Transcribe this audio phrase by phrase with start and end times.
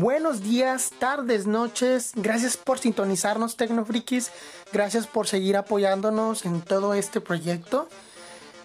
[0.00, 2.12] Buenos días, tardes, noches.
[2.14, 4.30] Gracias por sintonizarnos, Tecnofrikis.
[4.72, 7.90] Gracias por seguir apoyándonos en todo este proyecto.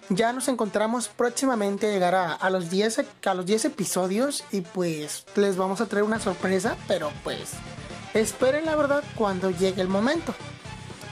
[0.08, 5.26] Ya nos encontramos próximamente a llegar a, los 10, a los 10 episodios y pues
[5.36, 7.50] les vamos a traer una sorpresa, pero pues
[8.14, 10.34] esperen la verdad cuando llegue el momento.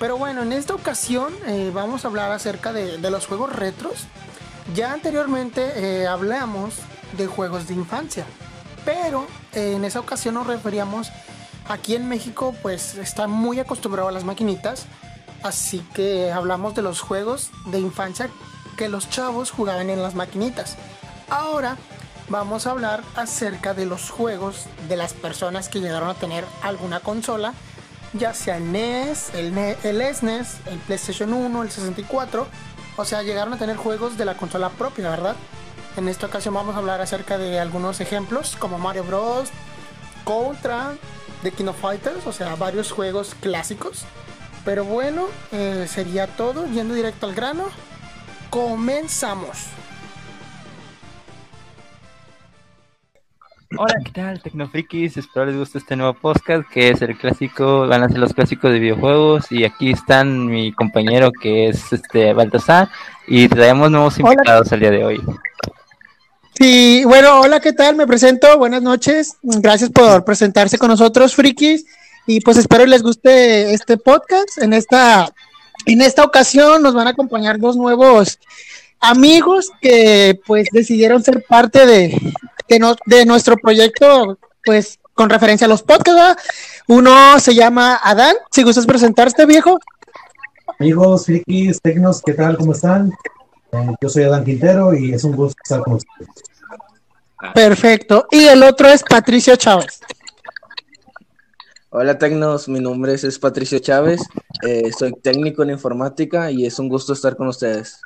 [0.01, 4.07] Pero bueno, en esta ocasión eh, vamos a hablar acerca de, los juegos retros.
[4.75, 6.77] Ya anteriormente eh, hablamos
[7.19, 8.25] de juegos de infancia,
[8.87, 11.11] pero eh, en esa ocasión nos referíamos
[11.69, 14.87] aquí en México, pues está muy acostumbrado a las maquinitas,
[15.43, 18.31] así que hablamos de los juegos de infancia
[18.79, 20.77] que los chavos jugaban en las maquinitas.
[21.29, 21.77] Ahora
[22.29, 27.01] vamos a hablar acerca de los juegos de las personas que llegaron a tener alguna
[27.01, 27.55] consola,
[28.13, 32.47] ya sea el NES, el, el SNES, el PlayStation 1, el 64,
[32.97, 35.35] o sea, llegaron a tener juegos de la consola propia, ¿verdad?
[35.97, 39.51] En esta ocasión vamos a hablar acerca de algunos ejemplos como Mario Bros,
[40.25, 40.93] Contra,
[41.43, 44.05] The King of Fighters, o sea, varios juegos clásicos.
[44.67, 47.69] Pero bueno, eh, sería todo, yendo directo al grano.
[48.51, 49.69] Comenzamos.
[53.79, 55.17] Hola, ¿qué tal, Tecnofrikis?
[55.17, 58.71] Espero les guste este nuevo podcast que es el clásico, van a ser los clásicos
[58.71, 62.89] de videojuegos y aquí están mi compañero que es este Baltasar
[63.27, 65.21] y traemos nuevos invitados el día de hoy.
[66.59, 67.97] Sí, bueno, hola, ¿qué tal?
[67.97, 71.85] Me presento, buenas noches, gracias por presentarse con nosotros, frikis,
[72.27, 74.57] y pues espero les guste este podcast.
[74.63, 75.29] En esta,
[75.85, 78.39] en esta ocasión nos van a acompañar dos nuevos
[79.01, 82.33] amigos que pues decidieron ser parte de,
[82.69, 86.43] de, nuestro proyecto, pues con referencia a los podcasts.
[86.87, 89.79] Uno se llama Adán, si gustas presentarte, viejo.
[90.81, 92.57] Amigos, frikis, tecnos, ¿qué tal?
[92.57, 93.13] ¿Cómo están?
[93.73, 96.29] Eh, yo soy Adán Quintero y es un gusto estar con ustedes.
[97.55, 98.27] Perfecto.
[98.31, 100.01] Y el otro es Patricio Chávez.
[101.99, 104.21] Hola Tecnos, mi nombre es, Patricio Chávez,
[104.67, 108.03] eh, soy técnico en informática y es un gusto estar con ustedes.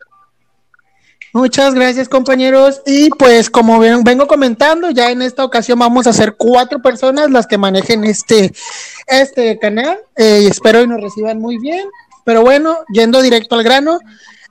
[1.32, 6.12] Muchas gracias compañeros y pues como ven, vengo comentando, ya en esta ocasión vamos a
[6.12, 8.52] ser cuatro personas las que manejen este,
[9.08, 11.88] este canal eh, y espero y nos reciban muy bien,
[12.24, 13.98] pero bueno, yendo directo al grano,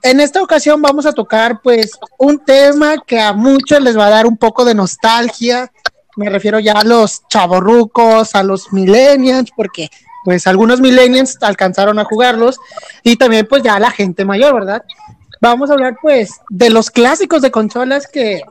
[0.02, 4.10] en esta ocasión vamos a tocar pues un tema que a muchos les va a
[4.10, 5.70] dar un poco de nostalgia.
[6.16, 9.90] Me refiero ya a los chavorrucos, a los millennials, porque
[10.24, 12.58] pues algunos millennials alcanzaron a jugarlos
[13.02, 14.82] y también pues ya la gente mayor, ¿verdad?
[15.40, 18.42] Vamos a hablar pues de los clásicos de consolas que,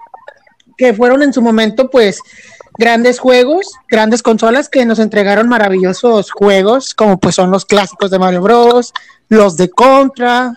[0.77, 2.21] que fueron en su momento pues
[2.77, 8.19] grandes juegos, grandes consolas que nos entregaron maravillosos juegos, como pues son los clásicos de
[8.19, 8.93] Mario Bros,
[9.29, 10.53] los de Contra,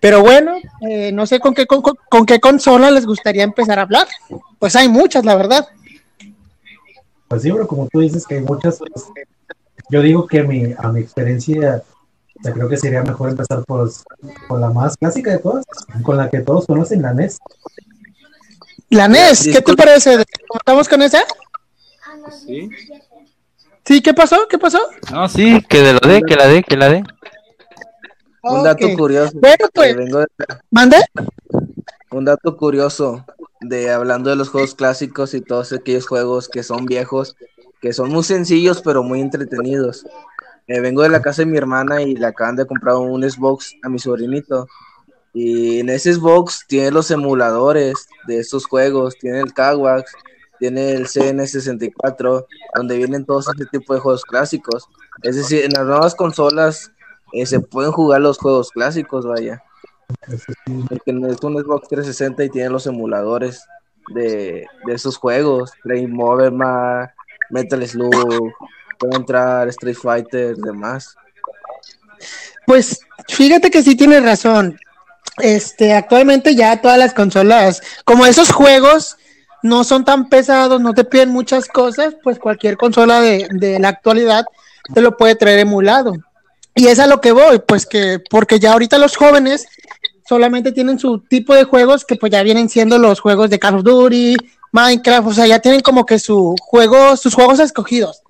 [0.00, 0.54] pero bueno,
[0.88, 4.06] eh, no sé con qué, con, qué consola les gustaría empezar a hablar.
[4.58, 5.68] Pues hay muchas, la verdad.
[7.28, 9.06] Pues sí, pero como tú dices que hay muchas, pues,
[9.90, 11.82] yo digo que mi, a mi experiencia,
[12.42, 13.90] creo que sería mejor empezar por,
[14.48, 15.64] por la más clásica de todas,
[16.02, 17.38] con la que todos conocen, la NES.
[18.90, 20.24] La NES, ¿qué te parece?
[20.54, 21.24] ¿Estamos con esa?
[22.46, 22.70] Sí.
[23.84, 24.48] Sí, ¿qué pasó?
[24.48, 24.78] ¿Qué pasó?
[25.12, 27.04] No, sí, que de lo de, que la de, que la de.
[28.44, 29.32] Un dato curioso.
[29.40, 29.96] Bueno, pues,
[30.70, 30.98] ¿mande?
[32.10, 33.24] Un dato curioso
[33.60, 37.36] de hablando de los juegos clásicos y todos aquellos juegos que son viejos,
[37.80, 40.06] que son muy sencillos pero muy entretenidos.
[40.66, 43.74] Eh, vengo de la casa de mi hermana y le acaban de comprar un Xbox
[43.82, 44.68] a mi sobrinito.
[45.32, 50.12] Y en ese Xbox tiene los emuladores de estos juegos, tiene el Kawax,
[50.58, 54.88] tiene el CN64, donde vienen todos ese tipo de juegos clásicos.
[55.22, 56.92] Es decir, en las nuevas consolas
[57.34, 59.62] eh, se pueden jugar los juegos clásicos, vaya.
[60.88, 63.64] Porque es un Xbox 360 y tiene los emuladores
[64.08, 66.52] de, esos juegos, Game Over,
[67.50, 68.52] Metal Slug,
[68.98, 71.16] Contra, Street Fighter, demás.
[72.66, 74.78] Pues fíjate que sí tienes razón.
[75.38, 79.16] Este, actualmente ya todas las consolas, como esos juegos
[79.62, 83.88] no son tan pesados, no te piden muchas cosas, pues cualquier consola de, de la
[83.88, 84.44] actualidad
[84.92, 86.12] te lo puede traer emulado.
[86.74, 89.66] Y es a lo que voy, pues que, porque ya ahorita los jóvenes
[90.26, 93.76] solamente tienen su tipo de juegos que pues ya vienen siendo los juegos de Call
[93.76, 94.36] of Duty,
[94.72, 98.22] Minecraft, o sea, ya tienen como que su juego, sus juegos escogidos.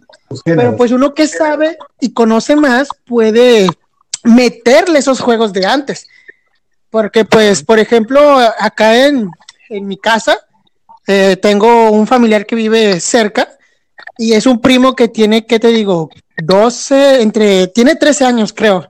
[0.44, 3.68] Pero pues uno que sabe y conoce más puede
[4.24, 6.06] meterle esos juegos de antes.
[6.90, 9.30] Porque pues, por ejemplo, acá en,
[9.68, 10.38] en mi casa,
[11.06, 13.48] eh, tengo un familiar que vive cerca
[14.16, 16.10] y es un primo que tiene, ¿qué te digo?
[16.36, 18.88] 12, entre, tiene 13 años creo.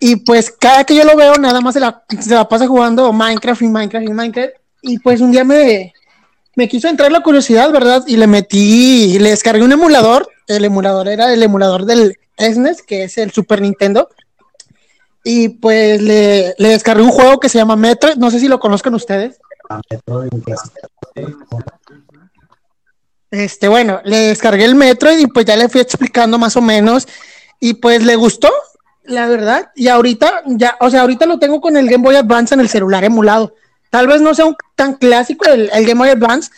[0.00, 3.12] Y pues cada que yo lo veo, nada más se la, se la pasa jugando
[3.12, 4.52] Minecraft y Minecraft y Minecraft.
[4.82, 5.92] Y pues un día me,
[6.56, 8.04] me quiso entrar la curiosidad, ¿verdad?
[8.06, 10.28] Y le metí, le descargué un emulador.
[10.46, 14.10] El emulador era el emulador del SNES, que es el Super Nintendo.
[15.22, 18.16] Y pues le, le descargué un juego que se llama Metroid.
[18.16, 19.38] No sé si lo conozcan ustedes.
[19.70, 19.80] Ah,
[23.34, 27.08] Este, bueno, le descargué el Metroid y pues ya le fui explicando más o menos.
[27.58, 28.52] Y pues le gustó,
[29.04, 29.70] la verdad.
[29.74, 32.68] Y ahorita, ya, o sea, ahorita lo tengo con el Game Boy Advance en el
[32.68, 33.54] celular emulado.
[33.90, 36.50] Tal vez no sea un, tan clásico el, Game Boy Advance,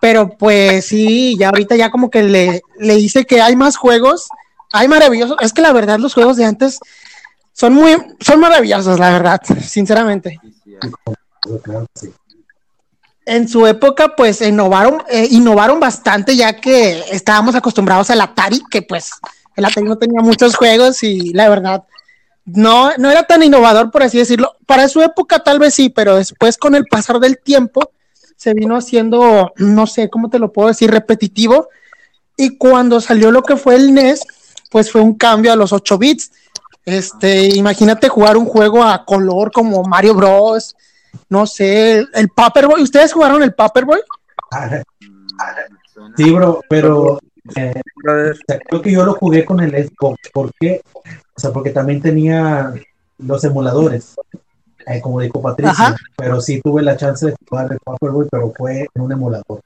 [0.00, 4.28] pero pues sí, ya ahorita ya como que le, le dice que hay más juegos,
[4.72, 5.36] hay maravillosos.
[5.40, 6.80] Es que la verdad los juegos de antes
[7.52, 10.40] son muy, son maravillosos, la verdad, sinceramente.
[13.26, 18.82] En su época, pues innovaron, eh, innovaron bastante, ya que estábamos acostumbrados al Atari, que
[18.82, 19.10] pues
[19.56, 21.84] el Atari no tenía muchos juegos y la verdad,
[22.44, 24.54] no, no era tan innovador, por así decirlo.
[24.64, 27.90] Para su época tal vez sí, pero después con el pasar del tiempo
[28.36, 31.68] se vino haciendo, no sé cómo te lo puedo decir, repetitivo.
[32.36, 34.20] Y cuando salió lo que fue el NES,
[34.70, 36.30] pues fue un cambio a los 8 bits.
[36.84, 40.76] Este, imagínate jugar un juego a color como Mario Bros.
[41.28, 42.82] No sé, el Paperboy.
[42.82, 44.00] ¿Ustedes jugaron el Paperboy?
[46.16, 47.18] Sí, bro, pero
[47.54, 47.80] eh,
[48.68, 50.18] creo que yo lo jugué con el Xbox.
[50.32, 50.80] ¿Por qué?
[50.94, 52.72] O sea, porque también tenía
[53.18, 54.14] los emuladores,
[54.86, 58.86] eh, como dijo Patricia, pero sí tuve la chance de jugar el Paperboy, pero fue
[58.94, 59.60] en un emulador.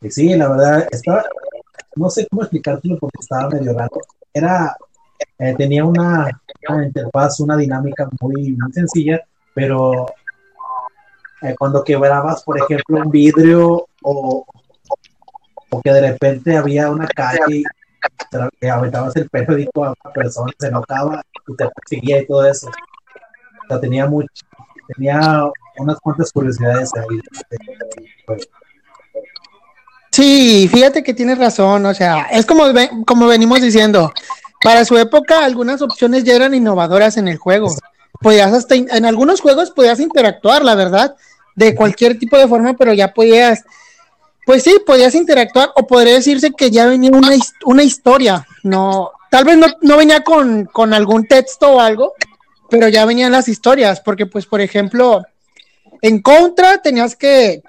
[0.00, 1.24] Y sí, la verdad, estaba,
[1.96, 4.00] no sé cómo explicártelo porque estaba medio raro.
[4.32, 4.76] Era,
[5.38, 6.30] eh, tenía una,
[6.84, 9.20] interfaz, una dinámica muy, muy sencilla,
[9.54, 10.06] pero
[11.42, 14.46] eh, cuando quebrabas, por ejemplo, un vidrio o,
[15.84, 17.62] que de repente había una calle
[18.60, 22.68] que aventabas el periódico a una persona, se enojaba y te perseguía y todo eso.
[22.68, 24.28] O sea, tenía mucho,
[24.94, 27.20] tenía unas cuantas curiosidades ahí.
[28.26, 28.48] Pues.
[30.12, 32.64] Sí, fíjate que tienes razón, o sea, es como,
[33.06, 34.12] como venimos diciendo,
[34.62, 37.68] para su época algunas opciones ya eran innovadoras en el juego.
[38.26, 41.14] Podías hasta, en algunos juegos podías interactuar, la verdad,
[41.54, 43.62] de cualquier tipo de forma, pero ya podías
[44.44, 47.30] pues sí, podías interactuar o podría decirse que ya venía una,
[47.66, 52.14] una historia, no, tal vez no, venía con, algún texto o algo,
[52.68, 55.22] pero ya venían las historias, porque pues por ejemplo,
[56.02, 57.62] en contra tenías que,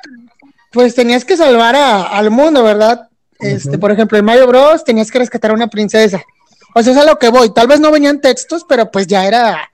[0.71, 3.09] pues tenías que salvar al mundo, ¿verdad?
[3.37, 6.19] Este, por ejemplo, en Mario Bros tenías que rescatar a una princesa.
[6.73, 7.53] O sea, es a lo que voy.
[7.53, 9.69] Tal vez no venían textos, pero pues ya era,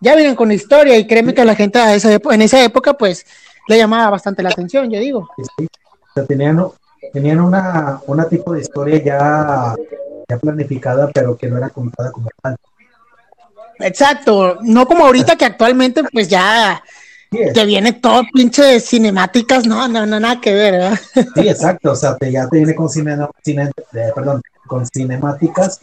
[0.00, 2.94] ya venían con historia y créeme que a la gente a esa en esa época
[2.94, 3.26] pues
[3.68, 5.28] le llamaba bastante la atención, yo digo
[6.26, 6.64] tenían,
[7.12, 9.74] tenían una, una tipo de historia ya,
[10.28, 12.56] ya planificada, pero que no era contada como tal.
[13.78, 16.82] Exacto, no como ahorita que actualmente pues ya
[17.30, 20.98] te viene todo pinche cinemáticas, no, no, no, nada que ver, ¿verdad?
[21.14, 25.80] Sí, exacto, o sea, te, ya te viene con cine, cine eh, perdón, con cinemáticas,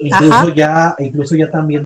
[0.00, 1.84] incluso ya, incluso ya también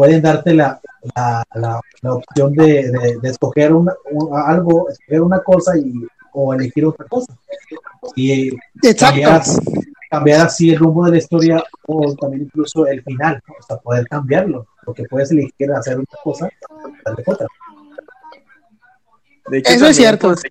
[0.00, 0.80] pueden darte la,
[1.14, 3.92] la, la, opción de, de, escoger una,
[4.46, 5.92] algo, escoger una cosa y
[6.32, 7.36] o elegir otra cosa.
[8.16, 8.50] Y
[8.98, 9.42] cambiar,
[10.10, 14.08] cambiar, así el rumbo de la historia o también incluso el final, o sea, poder
[14.08, 16.48] cambiarlo, porque puedes elegir hacer una cosa
[17.26, 17.46] otra.
[19.52, 20.28] Eso es cierto.
[20.28, 20.42] Pues,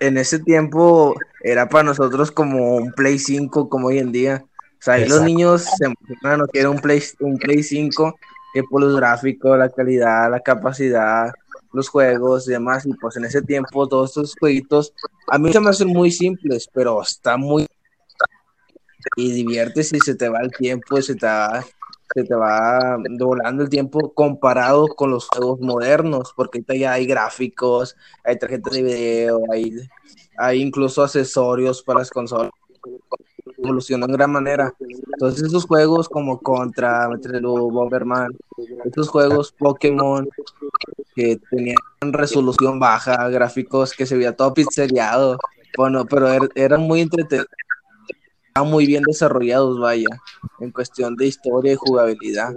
[0.00, 4.46] en, ese tiempo era para nosotros como un Play 5 como hoy en día.
[4.82, 8.18] O sea, ahí los niños se emocionan no quieren un Play, un Play 5
[8.52, 11.32] que por los gráficos, la calidad, la capacidad,
[11.72, 14.92] los juegos y demás, y pues en ese tiempo todos estos jueguitos
[15.28, 17.64] a mí se me hacen muy simples, pero está muy
[19.14, 21.64] y diviertes y se te va el tiempo, y se te va,
[22.12, 27.06] se te va volando el tiempo comparado con los juegos modernos, porque ahorita ya hay
[27.06, 29.76] gráficos, hay tarjetas de video, hay,
[30.38, 32.50] hay incluso accesorios para las consolas
[33.58, 34.74] evolucionan en gran manera.
[35.12, 37.08] Entonces esos juegos como Contra,
[37.42, 38.32] Bomberman,
[38.84, 40.28] estos juegos Pokémon
[41.14, 45.38] que tenían resolución baja, gráficos que se veía todo pixelado,
[45.76, 47.48] bueno, pero er, eran muy entretenidos,
[48.64, 50.08] muy bien desarrollados, vaya,
[50.60, 52.54] en cuestión de historia y jugabilidad.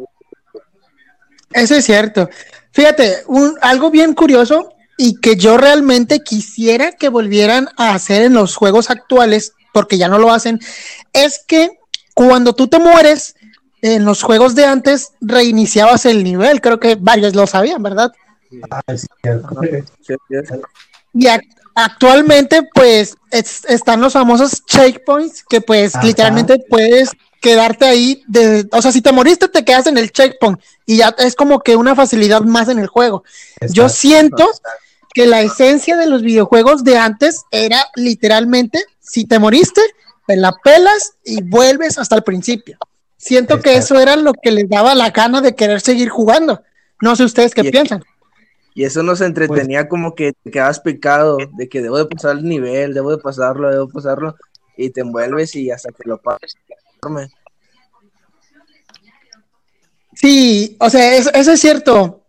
[1.51, 2.29] Eso es cierto.
[2.71, 8.33] Fíjate, un, algo bien curioso y que yo realmente quisiera que volvieran a hacer en
[8.33, 10.61] los juegos actuales porque ya no lo hacen,
[11.11, 11.79] es que
[12.13, 13.35] cuando tú te mueres,
[13.81, 18.13] en los juegos de antes reiniciabas el nivel, creo que varios lo sabían, ¿verdad?
[18.71, 18.81] Ah,
[21.13, 21.27] y
[21.75, 28.93] actualmente pues están los famosos checkpoints que pues literalmente puedes quedarte ahí, de, o sea,
[28.93, 32.43] si te moriste te quedas en el checkpoint y ya es como que una facilidad
[32.43, 33.25] más en el juego.
[33.71, 34.49] Yo siento
[35.15, 39.81] que la esencia de los videojuegos de antes era literalmente, si te moriste,
[40.27, 42.77] te la pelas y vuelves hasta el principio.
[43.15, 46.61] Siento que eso era lo que les daba la gana de querer seguir jugando.
[47.01, 48.03] No sé ustedes qué piensan.
[48.73, 52.35] Y eso nos entretenía pues como que te quedas picado de que debo de pasar
[52.37, 54.35] el nivel, debo de pasarlo, debo pasarlo,
[54.75, 56.57] y te envuelves y hasta que lo pases.
[60.13, 62.24] Sí, o sea, eso, es cierto,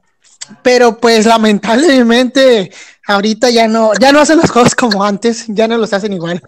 [0.63, 2.71] pero pues lamentablemente
[3.07, 6.43] ahorita ya no, ya no hacen las cosas como antes, ya no los hacen igual.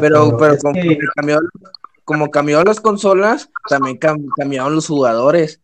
[0.00, 0.80] pero, pero como,
[1.14, 1.40] cambió,
[2.04, 5.60] como cambió las consolas, también cambiaron los jugadores.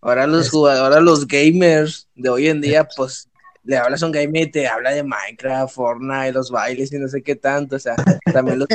[0.00, 3.28] Ahora los jugadores, los gamers de hoy en día, pues
[3.64, 7.08] le hablas a un gamer y te habla de Minecraft, Fortnite, los bailes y no
[7.08, 7.76] sé qué tanto.
[7.76, 7.96] O sea,
[8.32, 8.68] también los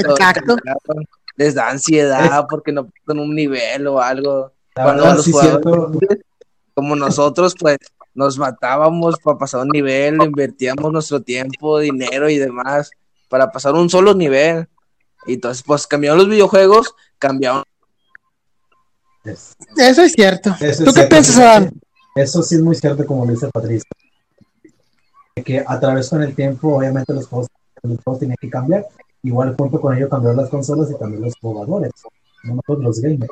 [1.37, 4.51] les da ansiedad porque no en un nivel o algo.
[4.73, 6.19] Cuando los jugadores,
[6.73, 7.77] como nosotros, pues
[8.21, 12.91] nos matábamos para pasar un nivel, invertíamos nuestro tiempo, dinero y demás
[13.29, 14.67] para pasar un solo nivel.
[15.25, 17.63] Y entonces, pues cambiaron los videojuegos, cambiaron
[19.23, 20.55] eso es cierto.
[20.83, 21.71] ¿Tú qué piensas, Adam?
[22.15, 23.89] Eso sí es muy cierto, como lo dice Patricia.
[25.45, 27.47] Que a través con el tiempo, obviamente, los juegos,
[27.83, 28.85] los juegos tienen que cambiar.
[29.23, 31.91] Igual, junto con ello, cambiaron las consolas y también los jugadores,
[32.43, 33.29] no los gamers.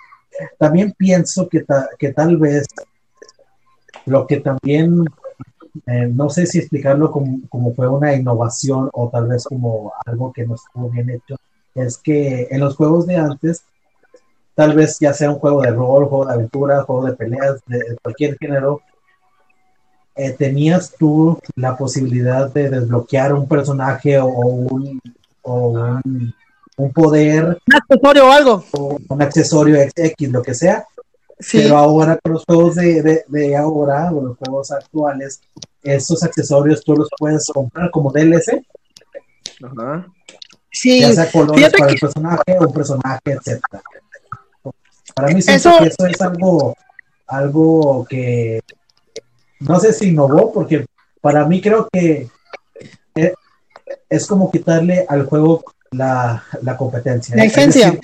[0.59, 1.65] También pienso que,
[1.97, 2.67] que tal vez
[4.09, 5.05] lo que también,
[5.85, 10.33] eh, no sé si explicarlo como, como fue una innovación o tal vez como algo
[10.33, 11.35] que no estuvo bien hecho,
[11.75, 13.63] es que en los juegos de antes
[14.55, 17.97] tal vez ya sea un juego de rol, juego de aventura, juego de peleas, de
[18.01, 18.81] cualquier género,
[20.15, 24.99] eh, tenías tú la posibilidad de desbloquear un personaje o un,
[25.43, 27.45] un, poder.
[27.45, 28.65] Un accesorio o algo.
[28.71, 30.85] O un accesorio X, lo que sea.
[31.51, 35.39] Pero ahora con los juegos de, de, ahora, o los juegos actuales,
[35.81, 38.61] esos accesorios tú los puedes comprar como DLC.
[39.63, 40.07] Ajá.
[40.71, 40.99] Sí.
[40.99, 43.81] Ya sea colores para el personaje o un personaje, etcétera.
[45.15, 46.75] Para mí eso, que eso es algo,
[47.27, 48.61] algo que
[49.59, 50.85] no sé si innovó, porque
[51.21, 52.27] para mí creo que
[54.09, 56.43] es como quitarle al juego la,
[56.77, 57.35] competencia.
[57.35, 57.97] La esencia.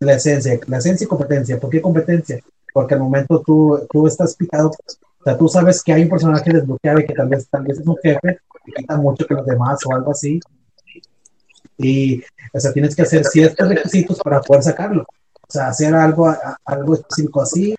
[0.00, 1.60] la esencia, la esencia y competencia.
[1.60, 2.42] ¿Por qué competencia?
[2.72, 6.52] Porque al momento tú, tú estás picado, o sea, tú sabes que hay un personaje
[6.52, 9.78] desbloqueable que tal vez, tal vez es un jefe, que quita mucho que los demás
[9.86, 10.40] o algo así.
[11.78, 15.02] Y, o sea, tienes que hacer ciertos requisitos para poder sacarlo.
[15.02, 17.74] O sea, hacer algo, algo específico así,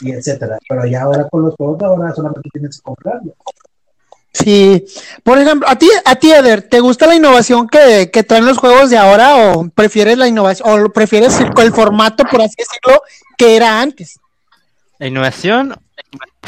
[0.00, 0.58] y etcétera.
[0.68, 3.34] Pero ya ahora con los juegos de ahora solamente tienes que comprarlo.
[4.36, 4.84] Sí,
[5.22, 8.58] por ejemplo, a ti, a ti, Eder, ¿te gusta la innovación que, que traen los
[8.58, 13.02] juegos de ahora o prefieres la innovación o prefieres el, el, formato, por así decirlo,
[13.38, 14.20] que era antes?
[14.98, 15.74] La innovación,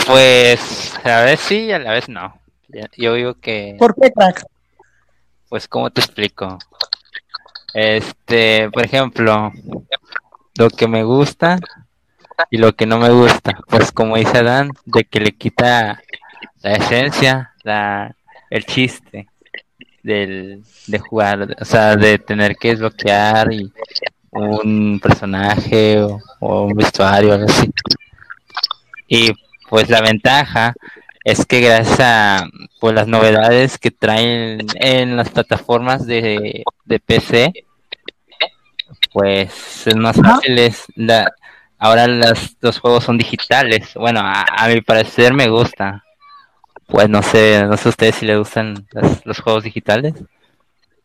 [0.06, 2.38] pues a la vez sí, a la vez no.
[2.98, 3.76] Yo digo que.
[3.78, 4.44] ¿Por qué, crack?
[5.48, 6.58] Pues, ¿cómo te explico?
[7.72, 9.50] Este, por ejemplo,
[10.58, 11.58] lo que me gusta
[12.50, 13.58] y lo que no me gusta.
[13.66, 16.02] Pues como dice Adán, de que le quita
[16.62, 18.16] la esencia, la,
[18.50, 19.28] el chiste
[20.02, 23.72] del, de jugar, o sea, de tener que desbloquear y
[24.32, 27.70] un personaje o, un vestuario, algo así.
[29.06, 29.32] Y
[29.68, 30.74] pues la ventaja
[31.24, 32.48] es que gracias a
[32.80, 37.52] pues, las novedades que traen en las plataformas de, de PC,
[39.12, 40.58] pues es más fácil.
[40.58, 41.30] Es la,
[41.78, 43.94] ahora los juegos son digitales.
[43.94, 46.04] Bueno, a, mi parecer me gusta.
[46.88, 48.86] Pues no sé, no sé a ustedes si les gustan
[49.24, 50.14] los, juegos digitales.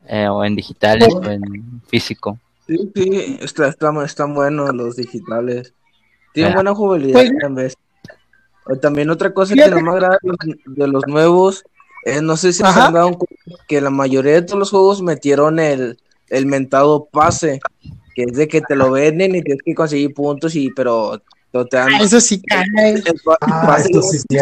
[0.07, 2.39] Eh, o en digitales o en físico.
[2.67, 5.73] Sí, sí, está, están buenos los digitales.
[6.33, 7.21] Tienen buena jugabilidad
[7.53, 7.77] pues,
[8.81, 11.63] También otra cosa que no me agrada de los, nuevos,
[12.05, 15.01] es, no sé si se han dado cuenta que la mayoría de todos los juegos
[15.01, 15.99] metieron el,
[16.29, 17.59] el mentado pase,
[18.15, 21.21] que es de que te lo venden y tienes que conseguir puntos y pero
[21.69, 23.03] te dan eso sí cae.
[23.41, 24.37] Ah, sí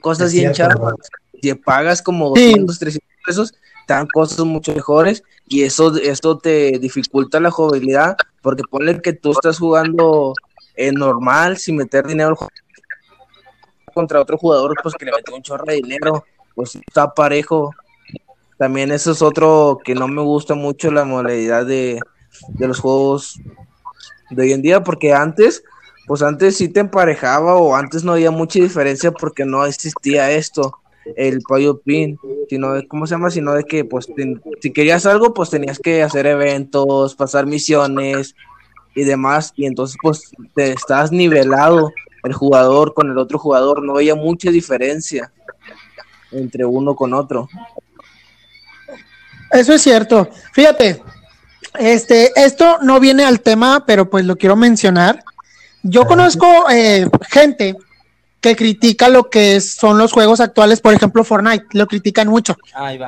[0.00, 0.94] cosas bien chavas.
[1.40, 3.52] Si pagas como 200, 300 pesos,
[3.86, 9.12] te dan cosas mucho mejores y eso esto te dificulta la jugabilidad porque ponle que
[9.12, 10.34] tú estás jugando
[10.74, 12.36] en normal sin meter dinero
[13.94, 16.24] contra otro jugador pues que le mete un chorro de dinero
[16.54, 17.72] pues está parejo
[18.58, 22.00] también eso es otro que no me gusta mucho la modalidad de,
[22.58, 23.38] los juegos
[24.30, 25.62] de hoy en día, porque antes,
[26.06, 30.78] pues antes sí te emparejaba o antes no había mucha diferencia porque no existía esto,
[31.16, 33.30] el pollo pin, sino de, ¿cómo se llama?
[33.30, 34.08] Sino de que, pues,
[34.60, 38.34] si querías algo, pues tenías que hacer eventos, pasar misiones
[38.94, 41.92] y demás, y entonces, pues, te estás nivelado
[42.24, 45.32] el jugador con el otro jugador, no había mucha diferencia.
[46.32, 47.48] entre uno con otro.
[49.52, 50.28] Eso es cierto.
[50.52, 51.00] Fíjate,
[51.78, 55.22] este, esto no viene al tema, pero pues lo quiero mencionar.
[55.88, 57.76] Yo conozco eh, gente
[58.40, 62.56] que critica lo que son los juegos actuales, por ejemplo Fortnite, lo critican mucho,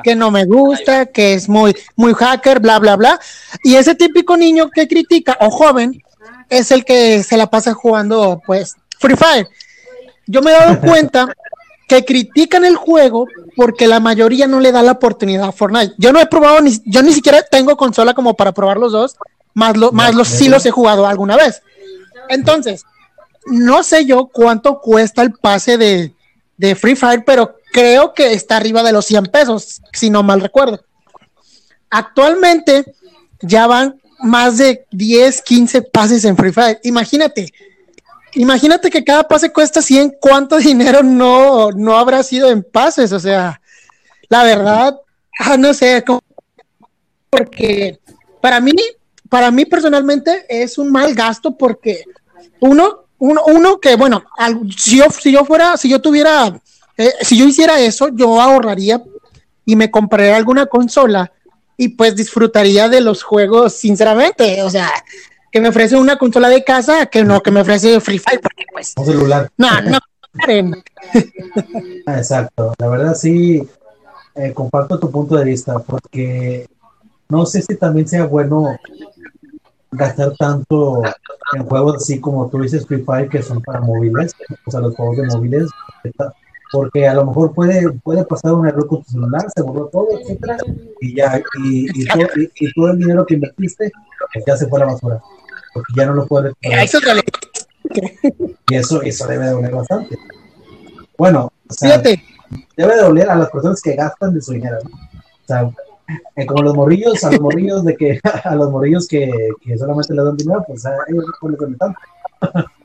[0.03, 3.19] que no me gusta, que es muy, muy hacker, bla, bla, bla.
[3.63, 6.01] Y ese típico niño que critica, o joven,
[6.49, 9.47] es el que se la pasa jugando, pues, Free Fire.
[10.25, 11.33] Yo me he dado cuenta
[11.87, 15.95] que critican el juego porque la mayoría no le da la oportunidad a Fortnite.
[15.97, 19.17] Yo no he probado, ni, yo ni siquiera tengo consola como para probar los dos,
[19.53, 21.61] más, lo, más los sí los he jugado alguna vez.
[22.29, 22.85] Entonces,
[23.45, 28.83] no sé yo cuánto cuesta el pase de, Free Fire, pero creo que está arriba
[28.83, 30.83] de los 100 pesos, si no mal recuerdo.
[31.89, 32.93] Actualmente
[33.41, 36.79] ya van más de 10, 15 pases en Free Fire.
[36.83, 37.51] Imagínate,
[38.33, 43.11] imagínate que cada pase cuesta 100, ¿cuánto dinero no, no habrá sido en pases?
[43.11, 43.61] O sea,
[44.27, 44.99] la verdad,
[45.39, 46.03] ah, no sé,
[47.29, 47.99] porque
[48.41, 48.73] para mí,
[49.29, 52.03] para mí personalmente es un mal gasto porque
[52.59, 54.23] uno, uno, uno que, bueno,
[54.75, 56.59] si, yo, si yo fuera, si yo tuviera,
[56.97, 59.01] eh, si yo hiciera eso, yo ahorraría
[59.65, 61.31] y me compraría alguna consola
[61.77, 64.89] y pues disfrutaría de los juegos, sinceramente, o sea,
[65.51, 68.65] que me ofrece una consola de casa que no que me ofrece Free Fire, porque
[68.71, 68.93] pues...
[68.97, 69.49] Un celular.
[69.57, 69.97] No, no.
[72.05, 73.67] Ah, exacto, la verdad sí,
[74.35, 76.67] eh, comparto tu punto de vista, porque
[77.29, 78.77] no sé si también sea bueno
[79.91, 81.01] gastar tanto
[81.53, 84.95] en juegos así como tú dices Free Fire que son para móviles, o sea, los
[84.95, 85.69] juegos de móviles,
[86.71, 90.07] porque a lo mejor puede, puede pasar un error con tu celular, se borró todo,
[90.19, 90.57] etcétera,
[91.01, 93.91] y ya, y, y, todo, y, todo, el dinero que invertiste
[94.33, 95.21] pues ya se fue a la basura,
[95.73, 96.71] porque ya no lo puedes Y
[98.75, 100.17] eso, eso debe de doler bastante.
[101.17, 104.95] Bueno, o sea, debe de doler a las personas que gastan de su dinero, ¿no?
[104.95, 105.71] O sea,
[106.35, 110.13] eh, como los morrillos, a los morrillos de que, a los morrillos que, que solamente
[110.13, 111.99] le dan dinero, pues a ellos no les tanto.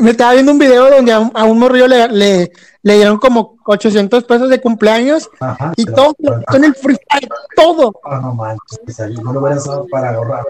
[0.00, 4.24] me estaba viendo un video donde a un, morrillo le, le, le, dieron como 800
[4.24, 5.28] pesos de cumpleaños
[5.76, 6.14] y todo
[6.54, 7.92] en el Free Fire, todo.
[8.04, 8.80] Ah, no manches,
[9.22, 10.44] no lo hubieran usado para ahorrar,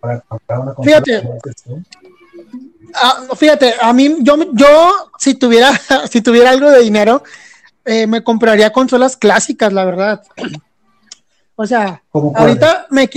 [0.00, 1.28] para comprar una Fíjate.
[2.94, 5.70] Ah, fíjate, a mí, yo, yo si tuviera,
[6.10, 7.22] si tuviera algo de dinero,
[7.88, 10.22] eh, me compraría consolas clásicas, la verdad.
[11.56, 13.08] O sea, ahorita me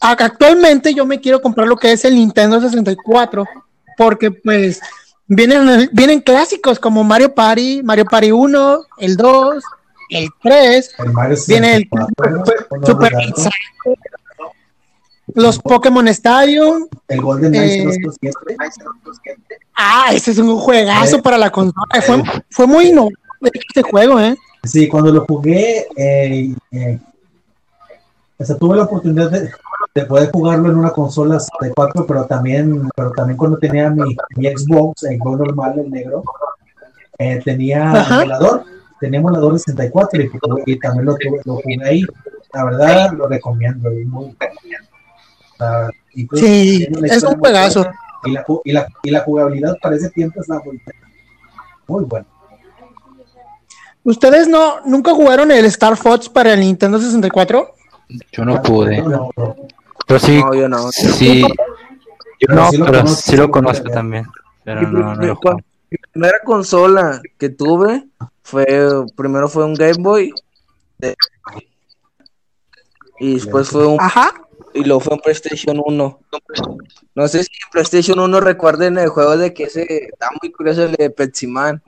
[0.00, 3.44] actualmente yo me quiero comprar lo que es el Nintendo 64
[3.96, 4.80] porque pues
[5.26, 9.64] vienen vienen clásicos como Mario Party, Mario Party 1, el 2,
[10.10, 10.94] el 3,
[11.48, 11.88] viene el
[12.84, 13.12] Super,
[15.34, 17.84] los Pokémon Stadium, el Golden eh,
[19.74, 22.00] Ah, ese es un juegazo eh, para la consola.
[22.00, 24.36] Fue, fue muy innovador este juego, ¿eh?
[24.64, 26.98] Sí, cuando lo jugué, eh, eh,
[28.38, 29.50] o sea, tuve la oportunidad de,
[29.94, 34.16] de, poder jugarlo en una consola de 4, pero también, pero también cuando tenía mi,
[34.36, 36.22] mi Xbox, el Xbox normal, el negro,
[37.18, 38.64] eh, tenía emulador,
[39.00, 40.30] tenía emulador de 64 y,
[40.66, 42.04] y también lo, lo, jugué ahí.
[42.52, 43.90] La verdad, lo recomiendo.
[43.90, 44.36] Muy,
[45.60, 47.86] uh, sí, es un juegazo.
[48.24, 50.80] Y la, y, la, y la jugabilidad para ese tiempo está muy,
[51.86, 52.26] muy buena.
[54.06, 57.74] ¿Ustedes no nunca jugaron el Star Fox para el Nintendo 64?
[58.30, 59.02] Yo no pude.
[60.06, 60.92] Pero sí, no, yo no.
[60.92, 61.42] Sí,
[62.38, 64.24] yo no, pero sí lo conozco también.
[64.62, 65.38] Pero no, no lo
[65.90, 68.04] Mi primera consola que tuve
[68.44, 68.66] fue,
[69.16, 70.32] primero fue un Game Boy
[73.18, 74.32] y después fue un Ajá.
[74.72, 76.20] y luego fue un PlayStation 1.
[77.16, 80.84] No sé si en PlayStation 1 recuerden el juego de que ese está muy curioso
[80.84, 81.82] el de Pepsi Man.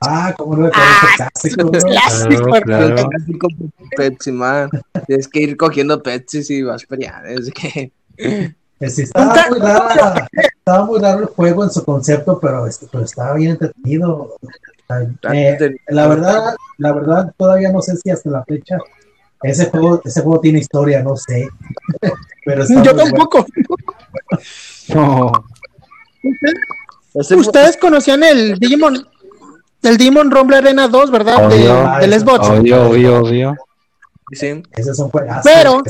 [0.00, 1.70] Ah, ¿cómo no me parece clásico?
[1.70, 3.48] Clásico,
[3.96, 4.70] Pepsi, man.
[5.06, 7.28] Tienes que ir cogiendo Pepsi y vas peleando.
[7.28, 7.92] Es que...
[8.88, 9.88] Sí, estaba muy raro,
[10.32, 14.36] estaba muy raro el juego en su concepto, pero, este, pero estaba bien entretenido.
[15.32, 18.78] Eh, la verdad, la verdad, todavía no sé si hasta la fecha
[19.42, 21.48] ese juego, ese juego tiene historia, no sé.
[22.44, 23.46] pero Yo tampoco.
[24.94, 25.32] no.
[27.14, 29.06] ¿Ustedes conocían el Digimon
[29.82, 31.46] el Demon Rumble Arena 2, ¿verdad?
[31.46, 32.48] Obvio, de, del Xbox.
[32.48, 33.56] Obvio, obvio, obvio.
[34.32, 34.62] Sí.
[34.72, 35.44] Esos son juegazos.
[35.44, 35.82] Pero,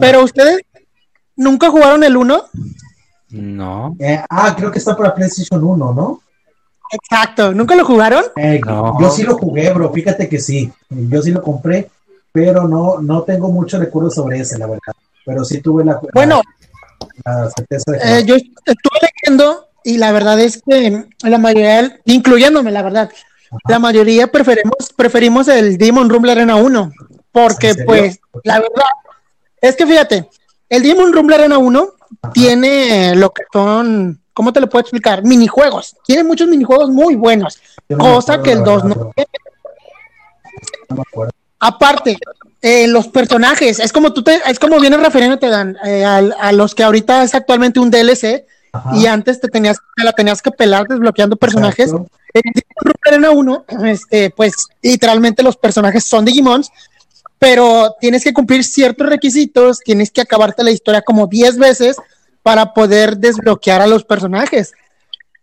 [0.00, 0.60] pero ustedes
[1.36, 2.44] nunca jugaron el 1?
[3.30, 3.96] No.
[3.98, 6.20] Eh, ah, creo que está para PlayStation 1, ¿no?
[6.90, 7.52] Exacto.
[7.52, 8.24] ¿Nunca lo jugaron?
[8.36, 9.00] Eh, no.
[9.00, 9.92] Yo sí lo jugué, bro.
[9.92, 10.72] Fíjate que sí.
[10.88, 11.90] Yo sí lo compré,
[12.32, 14.92] pero no, no tengo mucho recuerdo sobre ese, la verdad.
[15.24, 16.00] Pero sí tuve la.
[16.12, 16.40] Bueno,
[17.24, 22.70] la certeza de eh, yo estuve leyendo y la verdad es que la mayoría, incluyéndome,
[22.70, 23.10] la verdad,
[23.68, 26.92] la mayoría preferimos, preferimos el Demon Rumble Arena 1,
[27.30, 28.84] porque pues, la verdad,
[29.60, 30.28] es que fíjate,
[30.68, 31.88] el Demon Rumble Arena 1
[32.32, 35.22] tiene lo que son, ¿cómo te lo puedo explicar?
[35.22, 37.60] Minijuegos, tiene muchos minijuegos muy buenos,
[37.98, 39.28] cosa que el 2 no tiene.
[41.60, 42.18] Aparte,
[42.62, 46.74] eh, los personajes, es como tú te, es como vienes refiriéndote Dan, eh, a, los
[46.74, 48.46] que ahorita es actualmente un DLC
[48.94, 51.92] y antes te tenías, te la tenías que pelar desbloqueando personajes.
[51.92, 56.70] En 1, este, pues literalmente los personajes son Digimons,
[57.38, 61.96] pero tienes que cumplir ciertos requisitos, tienes que acabarte la historia como 10 veces
[62.42, 64.72] para poder desbloquear a los personajes.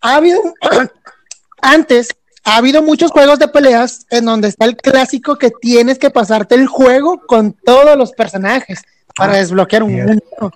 [0.02, 0.42] Ha habido
[1.62, 2.10] antes
[2.44, 6.56] ha habido muchos juegos de peleas en donde está el clásico que tienes que pasarte
[6.56, 8.82] el juego con todos los personajes
[9.16, 10.52] para ah, desbloquear un mundo.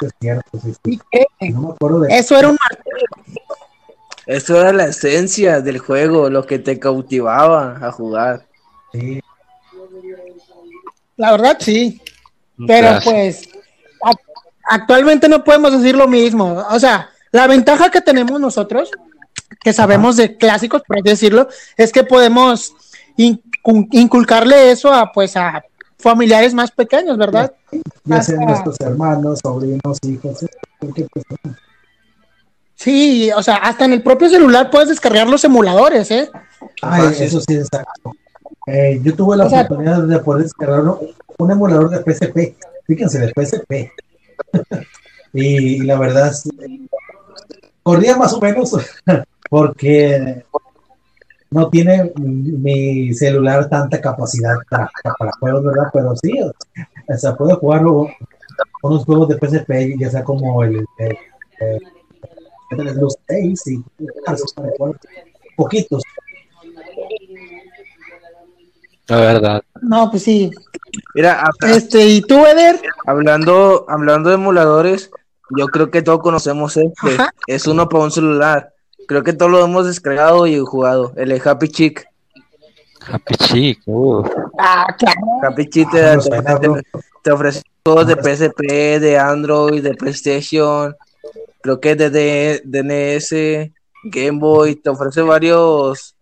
[0.00, 1.00] Es cierto, sí,
[2.08, 2.58] Eso era un
[4.26, 8.46] Eso era la esencia del juego, lo que te cautivaba a jugar.
[8.92, 9.20] Sí.
[11.16, 12.00] La verdad, sí.
[12.66, 13.48] Pero pues,
[14.64, 16.64] actualmente no podemos decir lo mismo.
[16.70, 18.90] O sea, la ventaja que tenemos nosotros
[19.62, 22.74] que sabemos de clásicos, por así decirlo, es que podemos
[23.16, 25.62] inculcarle eso a pues a
[26.00, 27.52] familiares más pequeños, ¿verdad?
[28.04, 30.44] Ya sean nuestros hermanos, sobrinos, hijos,
[32.74, 36.30] Sí, o sea, hasta en el propio celular puedes descargar los emuladores, ¿eh?
[36.80, 38.12] Ah, eso sí, exacto.
[38.66, 40.80] Eh, yo tuve la oportunidad de poder descargar
[41.38, 43.92] un, emulador de PSP, fíjense, de PSP.
[45.34, 46.32] y, la verdad,
[47.82, 48.74] corría más o menos
[49.50, 50.44] porque
[51.50, 54.90] no tiene mi celular tanta capacidad para,
[55.40, 55.90] juegos, ¿verdad?
[55.92, 57.84] Pero sí, o sea, puedo jugar
[58.82, 60.84] unos juegos de PSP, ya sea como el,
[62.70, 63.84] los 6 y
[65.56, 66.02] poquitos.
[69.08, 69.62] La verdad.
[69.82, 70.52] No, pues sí.
[71.14, 72.80] Mira, este, ¿y tú, Eder?
[73.06, 75.10] Hablando, hablando de emuladores,
[75.56, 77.16] yo creo que todos conocemos este.
[77.48, 78.72] Es uno para un celular.
[79.10, 81.12] Creo que todos lo hemos descargado y jugado.
[81.16, 82.06] El Happy Chick.
[83.00, 84.22] Happy Chick, uh.
[84.56, 85.20] Ah, claro.
[85.42, 86.16] Happy Chick te,
[87.24, 90.94] te, ofrece juegos de PSP, de Android, de PlayStation.
[91.60, 93.72] Creo que de, DNS,
[94.04, 94.76] Game Boy.
[94.76, 96.14] Te ofrece varios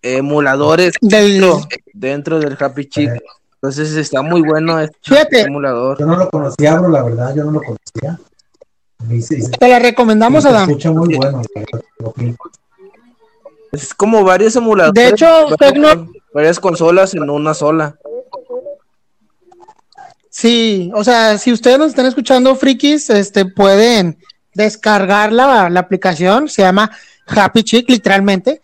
[0.00, 1.60] emuladores dentro,
[1.92, 3.22] dentro del Happy Chick.
[3.56, 5.98] Entonces está muy bueno este emulador.
[5.98, 8.18] Yo no lo conocía, bro, la verdad, yo no lo conocía.
[9.58, 10.68] Te la recomendamos, Adam.
[10.68, 11.42] muy bueno.
[13.72, 15.02] Es como varios emuladores.
[15.02, 15.26] De hecho,
[16.32, 17.96] varias consolas en una sola.
[20.28, 24.18] Sí, o sea, si ustedes nos están escuchando, frikis, este, pueden
[24.54, 26.90] descargar la, aplicación, se llama
[27.26, 28.60] Happy Chick, literalmente.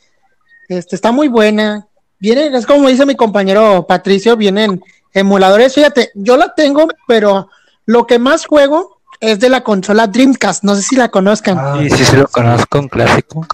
[0.68, 1.88] Este, está muy buena.
[2.18, 4.80] Viene, es como dice mi compañero Patricio, vienen
[5.12, 5.74] emuladores.
[5.74, 7.48] Fíjate, yo la tengo, pero
[7.84, 11.58] lo que más juego es de la consola Dreamcast, no sé si la conozcan.
[11.58, 13.46] Ah, sí, sí, sí lo conozco, un clásico.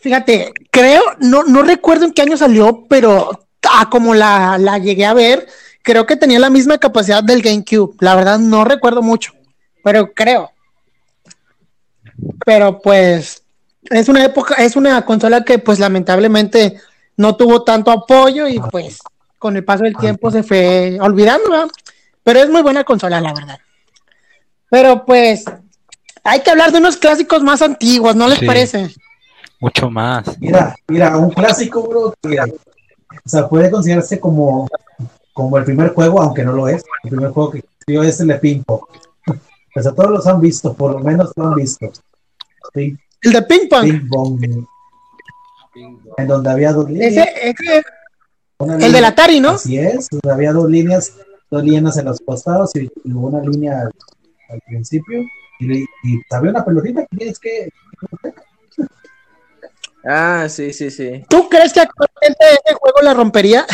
[0.00, 5.04] Fíjate, creo, no, no recuerdo en qué año salió, pero ah, como la, la llegué
[5.04, 5.48] a ver,
[5.82, 7.96] creo que tenía la misma capacidad del GameCube.
[8.00, 9.32] La verdad no recuerdo mucho,
[9.82, 10.50] pero creo.
[12.44, 13.42] Pero pues
[13.90, 16.80] es una época, es una consola que pues lamentablemente
[17.16, 18.98] no tuvo tanto apoyo y pues
[19.38, 21.68] con el paso del tiempo se fue olvidando, ¿verdad?
[22.28, 23.58] Pero es muy buena consola, la verdad.
[24.68, 25.46] Pero pues
[26.22, 28.94] hay que hablar de unos clásicos más antiguos, ¿no les parece?
[29.60, 30.38] Mucho más.
[30.38, 34.68] Mira, mira, un clásico, bro, que o sea, puede considerarse como,
[35.32, 36.84] como el primer juego, aunque no lo es.
[37.04, 38.82] El primer juego que yo es el de ping pong.
[39.74, 41.90] O sea, todos los han visto, por lo menos lo han visto.
[42.74, 42.94] ¿sí?
[43.22, 43.84] El de ping pong.
[43.84, 44.66] Ping pong.
[46.18, 47.26] En donde había dos líneas.
[47.26, 47.84] Ese, ese,
[48.80, 49.52] el del Atari, ¿no?
[49.52, 51.14] Así es, donde había dos líneas
[51.50, 53.88] dos líneas en los costados y, una línea
[54.48, 55.20] al, principio.
[55.60, 57.68] Y, y había una pelotita que tienes que.
[60.04, 61.24] Ah, sí, sí, sí.
[61.28, 63.66] ¿Tú crees que actualmente este juego la rompería?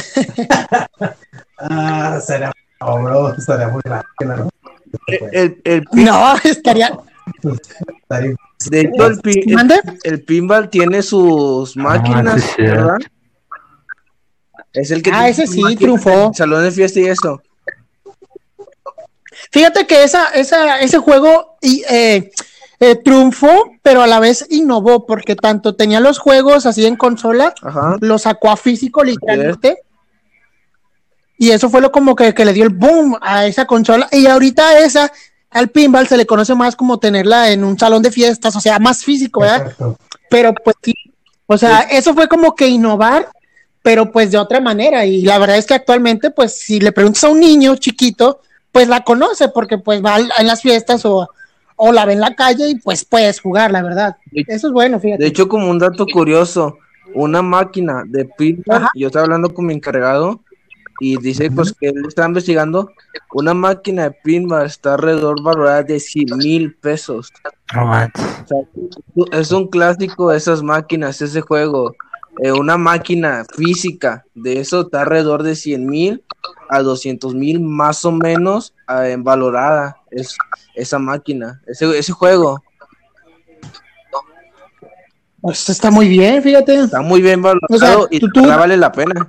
[1.59, 4.51] ah, será, oh, bro, estaría muy raro
[5.33, 6.97] el, el, no, estaría.
[8.71, 9.73] De hecho, el,
[10.05, 12.99] el, pinball tiene sus máquinas, ah, ¿verdad?
[14.73, 15.11] Es el que.
[15.13, 16.33] Ah, ese sí, triunfó.
[16.35, 17.43] Salón de fiesta y eso.
[19.51, 22.31] Fíjate que esa, esa, ese juego eh,
[22.81, 27.55] eh, triunfó, pero a la vez innovó, porque tanto tenía los juegos así en consola,
[28.01, 29.79] los sacó a físico literalmente.
[31.39, 34.09] Y eso fue lo como que, le dio el boom a esa consola.
[34.13, 35.11] Y ahorita esa
[35.51, 38.81] al pinball se le conoce más como tenerla en un salón de fiestas, o sea,
[38.81, 39.63] más físico, ¿verdad?
[39.63, 39.99] Exacto.
[40.29, 40.95] Pero pues sí,
[41.47, 43.29] o sea, eso fue como que innovar,
[43.83, 45.05] pero pues de otra manera.
[45.05, 48.41] Y la verdad es que actualmente, pues si le preguntas a un niño chiquito,
[48.75, 51.29] pues la conoce porque pues va en las fiestas o,
[51.77, 54.17] o la ve en la calle y pues puedes jugar, la verdad.
[54.33, 55.23] Eso es bueno, fíjate.
[55.23, 56.77] De hecho, como un dato curioso,
[57.15, 58.91] una máquina de pinball, Ajá.
[58.97, 60.41] yo estaba hablando con mi encargado
[60.99, 62.91] y dice pues que él está investigando,
[63.33, 67.33] una máquina de pinball está alrededor valorada de 100 mil pesos.
[67.77, 71.95] O sea, es un clásico de esas máquinas, ese juego.
[72.43, 76.25] Eh, una máquina física de eso está alrededor de 100 mil
[76.69, 80.37] a 200 mil más o menos ah, valorada es
[80.75, 82.61] esa máquina, ese, ese juego.
[85.41, 86.75] Pues está muy bien, fíjate.
[86.81, 89.27] Está muy bien valorado O sea, y tú- tú- vale la pena.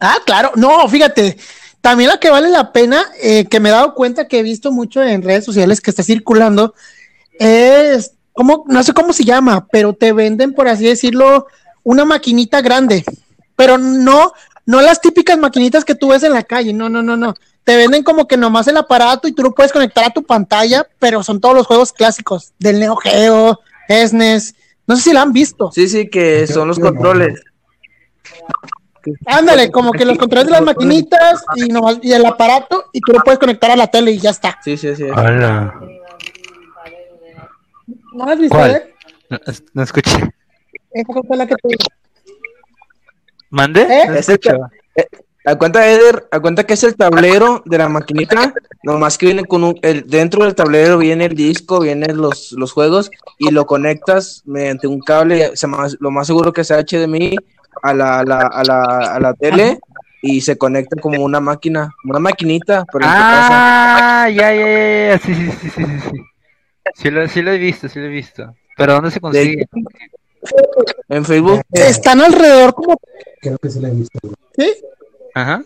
[0.00, 0.52] Ah, claro.
[0.56, 1.36] No, fíjate.
[1.80, 4.72] También lo que vale la pena, eh, que me he dado cuenta que he visto
[4.72, 6.74] mucho en redes sociales que está circulando,
[7.38, 8.64] es, ¿cómo?
[8.68, 11.46] no sé cómo se llama, pero te venden, por así decirlo,
[11.82, 13.02] una maquinita grande.
[13.56, 14.32] Pero no,
[14.66, 17.34] no las típicas maquinitas que tú ves en la calle, no, no, no, no.
[17.64, 20.86] Te venden como que nomás el aparato y tú lo puedes conectar a tu pantalla,
[20.98, 24.54] pero son todos los juegos clásicos del Neo Geo, SNES.
[24.86, 25.70] No sé si la han visto.
[25.72, 27.40] Sí, sí, que son los controles.
[29.26, 33.12] Ándale, como que los controles de las maquinitas y, nomás- y el aparato y tú
[33.12, 34.58] lo puedes conectar a la tele y ya está.
[34.64, 35.04] Sí, sí, sí.
[35.04, 35.74] Hola.
[38.14, 38.56] ¿No has visto?
[38.56, 38.70] ¿Cuál?
[38.70, 38.94] eh?
[39.30, 39.38] No,
[39.74, 40.16] no escuché.
[40.92, 41.76] Esa fue la que te.
[43.50, 43.82] ¿Mande?
[43.82, 44.04] ¿Eh?
[44.08, 44.70] No Es el escuchaba.
[45.46, 49.44] A cuenta, Eder, a cuenta que es el tablero de la maquinita, nomás que viene
[49.44, 53.66] con un, el, dentro del tablero viene el disco, vienen los, los juegos y lo
[53.66, 57.36] conectas mediante un cable, se más- lo más seguro que sea HDMI
[57.82, 58.82] a la, a la, a la,
[59.16, 59.80] a la tele
[60.22, 64.22] y se conecta como una máquina, una maquinita, pero en tu casa.
[64.24, 66.20] Ah, ya, ya, ya, ya, sí, sí, sí, sí, sí,
[66.94, 67.02] sí.
[67.02, 68.54] Sí lo, sí lo he visto, sí lo he visto.
[68.76, 69.66] ¿Pero dónde se consigue?
[71.08, 72.96] En Facebook, Están alrededor como,
[73.40, 74.18] Creo que sí la he visto.
[74.56, 74.74] ¿sí?
[75.34, 75.64] Ajá.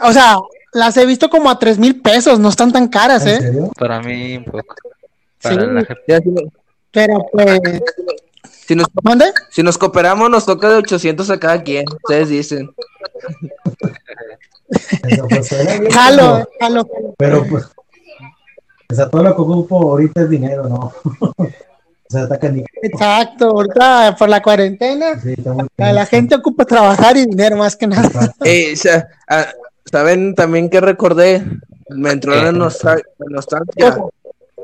[0.00, 0.38] O sea,
[0.72, 3.40] las he visto como a tres mil pesos, no están tan caras, ¿En ¿eh?
[3.40, 3.70] serio?
[3.78, 4.74] Para mí un poco.
[5.38, 5.48] Sí.
[5.54, 5.86] Para la si,
[6.90, 7.60] Pero pues,
[8.44, 9.32] si nos, ¿mande?
[9.50, 12.70] si nos cooperamos nos toca de 800 a cada quien, ustedes dicen.
[15.90, 16.88] Jalo, jalo.
[17.18, 17.64] Pero pues,
[18.92, 20.92] o sea, todo lo que ocupo ahorita es dinero, ¿no?
[21.28, 21.46] o
[22.08, 22.66] sea, está canijo.
[22.82, 27.74] Exacto, ahorita por la cuarentena, Sí, está muy la, gente ocupa trabajar y dinero más
[27.76, 28.32] que nada.
[28.44, 29.08] Eh, sa-
[29.90, 31.44] ¿Saben también que recordé?
[31.90, 33.96] Me entró la nostal- nostalgia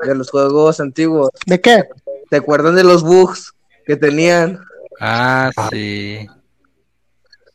[0.03, 1.29] de los juegos antiguos.
[1.45, 1.83] ¿De qué?
[2.29, 3.53] ¿Te acuerdan de los bugs
[3.85, 4.59] que tenían?
[4.99, 6.27] Ah, sí.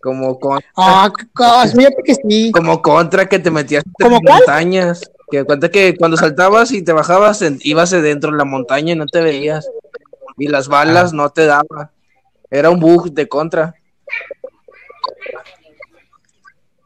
[0.04, 1.10] Como, con, Ah,
[1.74, 2.52] fíjate que sí.
[2.52, 4.36] como contra que te metías entre ¿Cómo cuál?
[4.40, 5.10] montañas.
[5.30, 8.96] Que cuenta que cuando saltabas y te bajabas, en- ibas dentro de la montaña y
[8.96, 9.66] no te veías.
[10.36, 11.88] Y las balas no te daban.
[12.50, 13.74] Era un bug de contra.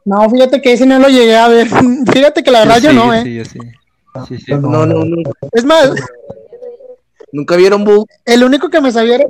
[0.05, 1.67] No, fíjate que ese no lo llegué a ver.
[2.13, 3.23] Fíjate que la verdad yo sí, no, ¿eh?
[3.23, 3.59] sí, yo sí.
[4.29, 4.45] Sí, sí.
[4.47, 5.17] Yo No, no, no.
[5.51, 5.91] Es más,
[7.33, 8.07] Nunca vieron bug.
[8.25, 9.25] el único que me sabía era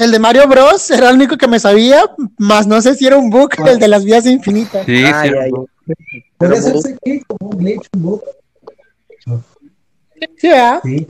[0.00, 0.90] el de Mario Bros.
[0.90, 2.02] Era el único que me sabía,
[2.38, 4.84] más no sé si era un bug, el de las vías infinitas.
[4.86, 5.34] Sí, Ay, sí.
[5.40, 5.66] ay, Puede
[6.38, 8.22] Pero hacerse aquí como un glitch, un bug.
[10.36, 10.80] Sí, ¿verdad?
[10.84, 11.06] Sí.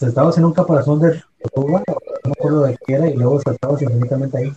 [0.00, 3.80] Estabas en un caparazón de tortuga, no me acuerdo de qué era, y luego saltabas
[3.82, 4.52] infinitamente ahí.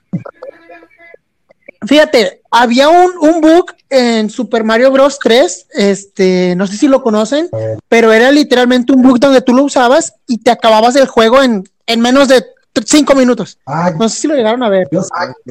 [1.87, 5.17] Fíjate, había un, un bug en Super Mario Bros.
[5.19, 7.49] 3, este, no sé si lo conocen,
[7.87, 11.63] pero era literalmente un bug donde tú lo usabas y te acababas el juego en,
[11.85, 12.43] en menos de
[12.85, 13.57] 5 minutos.
[13.97, 14.87] No sé si lo llegaron a ver.
[14.91, 15.01] yo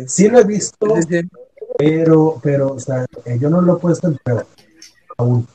[0.06, 1.28] sí lo he visto, Sí, sí.
[1.76, 4.44] pero, pero, o sea, eh, yo no lo he puesto en prueba.
[5.16, 5.46] Aún.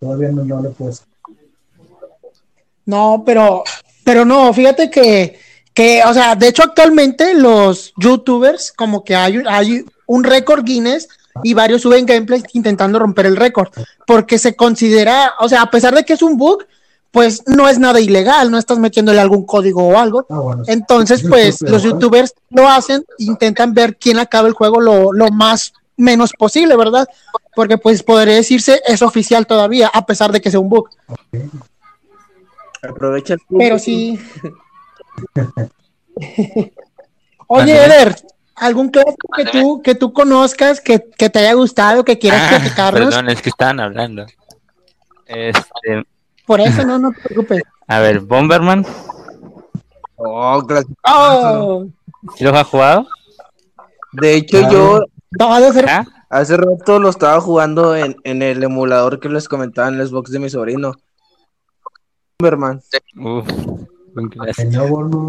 [0.00, 1.06] Todavía no, no lo he puesto.
[2.84, 3.62] No, pero,
[4.04, 5.38] pero no, fíjate que,
[5.72, 11.08] que, o sea, de hecho actualmente los youtubers, como que hay, hay un récord Guinness
[11.42, 13.68] y varios suben gameplays intentando romper el récord,
[14.06, 16.64] porque se considera, o sea, a pesar de que es un bug,
[17.12, 20.26] pues no es nada ilegal, no estás metiéndole algún código o algo.
[20.30, 20.62] Ah, bueno.
[20.66, 21.88] Entonces, pues los sí.
[21.88, 27.06] youtubers lo hacen, intentan ver quién acaba el juego lo, lo más menos posible, ¿verdad?
[27.54, 30.88] Porque pues podría decirse es oficial todavía, a pesar de que sea un bug.
[32.82, 34.18] Aprovecha el Pero sí.
[37.46, 37.84] Oye.
[37.84, 38.16] Eder,
[38.54, 42.48] ¿algún clásico que tú, que tú conozcas, que, que te haya gustado, que quieras Ah,
[42.56, 43.10] platicarnos?
[43.10, 44.24] perdón, es que estaban hablando.
[45.26, 46.04] Este,
[46.46, 47.62] Por eso no, no te preocupes.
[47.88, 48.84] a ver, Bomberman,
[50.16, 50.94] Oh, clásico.
[51.04, 51.86] Oh,
[52.36, 53.06] ¿sí lo has jugado?
[54.12, 54.72] De hecho, Claro.
[54.72, 55.00] yo
[55.38, 56.04] no, ha de ser, ¿Ah?
[56.30, 60.30] Hace rato lo estaba jugando en, en el emulador que les comentaba en el Xbox
[60.30, 60.92] de mi sobrino.
[62.38, 62.80] Bomberman.
[63.16, 63.46] Uf,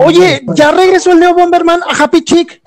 [0.05, 2.61] Oye, ya regresó el Neo Bomberman a Happy Chick.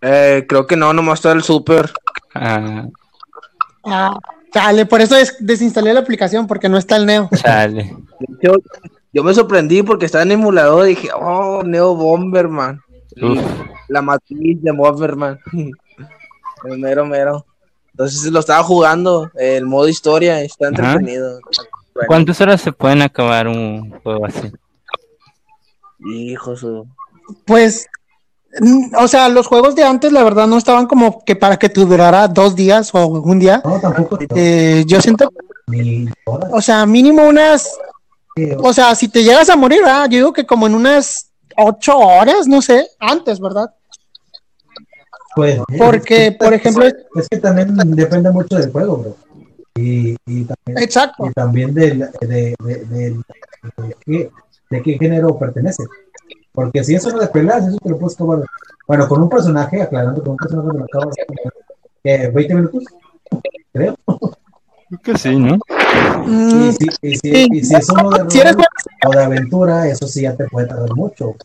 [0.00, 1.92] Eh, creo que no, nomás está el Super.
[2.34, 2.86] Ah,
[3.84, 4.18] Ah,
[4.52, 7.28] dale, por eso des- desinstalé la aplicación porque no está el Neo.
[7.32, 7.94] sale.
[8.18, 8.56] De hecho,
[9.12, 12.80] yo me sorprendí porque estaba en emulador y dije, oh, Neo Bomberman.
[13.22, 13.40] Uf.
[13.88, 15.38] La matriz de Bomberman.
[16.64, 17.44] el mero mero.
[17.92, 21.40] Entonces lo estaba jugando, el modo historia, está entretenido.
[21.94, 24.52] Bueno, ¿Cuántas horas se pueden acabar un juego así?
[26.06, 26.86] hijo su-
[27.44, 27.88] Pues,
[28.98, 31.80] o sea, los juegos de antes, la verdad, no estaban como que para que te
[31.80, 33.62] durara dos días o un día.
[33.64, 34.18] No, tampoco.
[34.34, 35.30] Eh, yo siento,
[36.50, 37.70] o sea, mínimo unas,
[38.58, 41.96] o sea, si te llegas a morir, ah, yo digo que como en unas ocho
[41.98, 43.70] horas, no sé, antes, ¿verdad?
[45.34, 49.16] pues, Porque, es que- por ejemplo, Es que también depende mucho del juego, bro.
[49.76, 51.26] Y, y también, exacto.
[51.26, 53.10] y también del, de, de, de-
[53.76, 54.30] de qué,
[54.70, 55.84] de qué género pertenece.
[56.58, 58.44] Porque si es uno de peleas, eso te lo puedes acabar.
[58.88, 61.14] Bueno, con un personaje, aclarando con un personaje me lo acabas
[62.02, 62.84] eh, 20 minutos,
[63.72, 63.94] creo.
[64.04, 65.56] Creo que sí, ¿no?
[66.26, 68.64] Mm, Y si, y si, y si es uno de rol
[69.06, 71.36] o de aventura, eso sí ya te puede tardar mucho.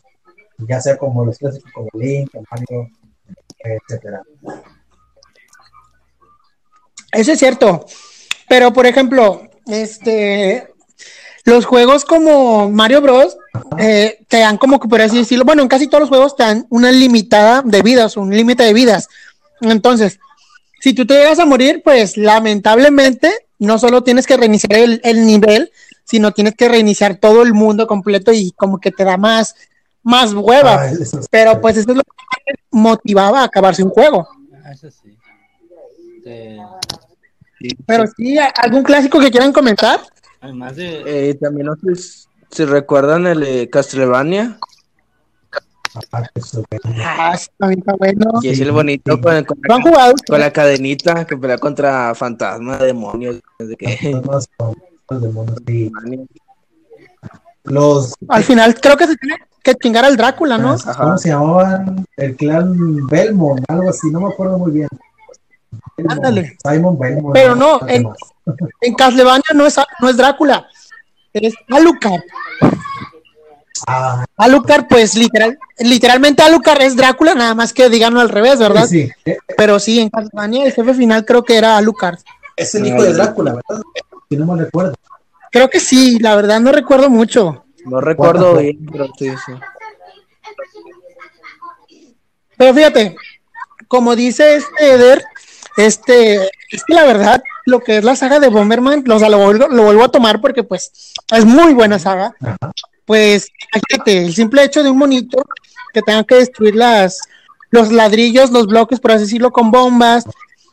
[0.58, 2.90] Ya sea como los clásicos como Link, el Mario,
[3.60, 4.20] etcétera.
[7.12, 7.86] Eso es cierto.
[8.48, 10.73] Pero, por ejemplo, este,
[11.44, 13.36] los juegos como Mario Bros.
[13.78, 16.42] eh, te dan como que por así decirlo, bueno, en casi todos los juegos te
[16.42, 19.08] dan una limitada de vidas, un límite de vidas.
[19.60, 20.18] Entonces,
[20.80, 25.26] si tú te llegas a morir, pues lamentablemente no solo tienes que reiniciar el, el
[25.26, 25.70] nivel,
[26.04, 29.54] sino tienes que reiniciar todo el mundo completo y como que te da más,
[30.02, 30.82] más hueva.
[30.82, 34.28] Ah, eso Pero pues eso es lo que motivaba a acabarse un juego.
[34.70, 35.16] Eso sí.
[37.86, 40.00] Pero sí, ¿algún clásico que quieran comentar?
[40.44, 41.30] Además de...
[41.30, 44.58] Eh, también no sé si- si recuerdan el eh, Castlevania,
[45.94, 46.22] ah.
[47.02, 48.30] Ah, está bueno.
[48.42, 49.20] que es el bonito sí.
[49.22, 50.12] con, con ¿Lo han la, jugado?
[50.28, 53.40] con la cadenita que pelea contra fantasmas, demonios.
[53.58, 54.76] de que- Fantasmas con
[57.64, 60.72] los Al final creo que se tiene que chingar al Drácula, ¿no?
[60.72, 60.94] Ajá.
[60.94, 62.04] ¿cómo se llamaban?
[62.18, 64.88] El clan Belmont, algo así, no me acuerdo muy bien.
[66.08, 66.56] Ándale.
[66.64, 67.34] Simon Belmont.
[67.34, 68.06] Pero no, en-.
[68.80, 70.68] En Castlevania no es, no es Drácula,
[71.32, 72.20] es Alucard.
[73.86, 78.86] Ah, Alucard, pues literal, literalmente Alucard es Drácula, nada más que díganlo al revés, ¿verdad?
[78.86, 79.34] sí, sí.
[79.56, 82.18] Pero sí, en Castlevania el jefe final creo que era Alucard.
[82.56, 83.82] Es el hijo de Drácula, ¿verdad?
[84.28, 84.94] Si no me recuerdo.
[85.50, 87.64] Creo que sí, la verdad no recuerdo mucho.
[87.84, 89.52] No recuerdo bien, pero sí, sí.
[92.56, 93.16] Pero fíjate,
[93.88, 95.24] como dice este Eder,
[95.76, 99.38] este, es que la verdad, lo que es la saga de Bomberman, o sea, lo
[99.38, 102.34] vuelvo, lo vuelvo a tomar porque pues es muy buena saga.
[102.40, 102.72] Ajá.
[103.04, 103.50] Pues,
[104.06, 105.44] el simple hecho de un monito
[105.92, 107.20] que tenga que destruir las,
[107.70, 110.24] los ladrillos, los bloques, por así decirlo, con bombas.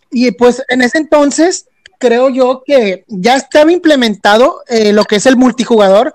[0.10, 1.68] Y pues en ese entonces,
[2.00, 6.14] creo yo que ya estaba implementado eh, lo que es el multijugador,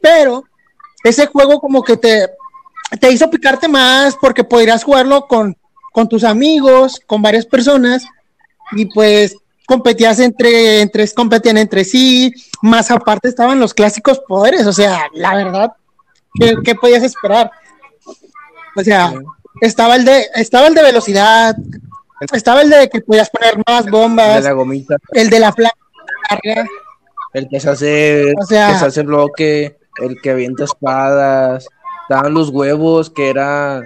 [0.00, 0.44] pero
[1.04, 2.28] ese juego como que te,
[3.00, 5.56] te hizo picarte más porque podrías jugarlo con,
[5.92, 8.04] con tus amigos, con varias personas,
[8.72, 14.72] y pues competías entre, entre, competían entre sí, más aparte estaban los clásicos poderes, o
[14.72, 15.72] sea, la verdad,
[16.38, 17.50] ¿qué, qué podías esperar?
[18.76, 19.12] O sea,
[19.60, 21.56] estaba el de, estaba el de velocidad,
[22.32, 25.76] estaba el de que podías poner más De bombas, la gomita, el de la placa
[26.30, 26.66] larga,
[27.32, 31.66] el que se hace, O sea- que se hace bloque, el que avienta espadas,
[32.02, 33.82] estaban los huevos que era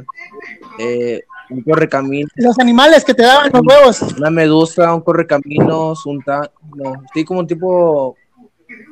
[0.79, 4.03] eh, un correcamino, los animales que te daban los huevos.
[4.17, 8.17] una medusa, un correcaminos, un ta no, sí como un tipo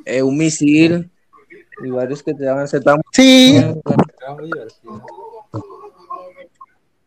[0.05, 1.11] eh, un misil
[1.85, 3.61] y varios que te daban se estaban Sí,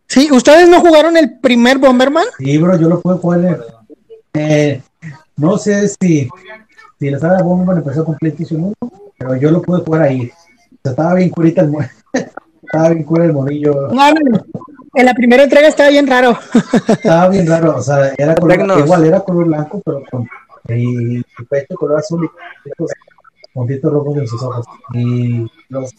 [0.07, 2.25] sí, ¿ustedes no jugaron el primer Bomberman?
[2.37, 3.65] Sí, bro, yo lo puedo jugar.
[4.33, 4.81] Eh,
[5.35, 6.29] no sé si,
[6.99, 10.31] si la saga de Bomberman empezó con PlayStation 1, pero yo lo pude jugar ahí.
[10.31, 11.73] O sea, estaba bien curita el
[12.63, 13.89] Estaba bien cura el monillo.
[13.91, 14.45] No, no, no.
[14.93, 16.37] En la primera entrega estaba bien raro.
[16.87, 17.77] Estaba bien raro.
[17.77, 20.27] O sea, era color, igual era color blanco, pero con
[20.69, 22.29] y su pecho color azul
[22.65, 22.91] y estos
[23.53, 24.65] puntitos rojos en sus ojos.
[24.93, 25.91] Y los,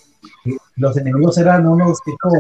[0.45, 2.30] y los enemigos eran unos tipo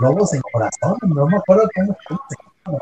[0.00, 0.96] lobos en corazón.
[1.02, 1.96] No me acuerdo cómo,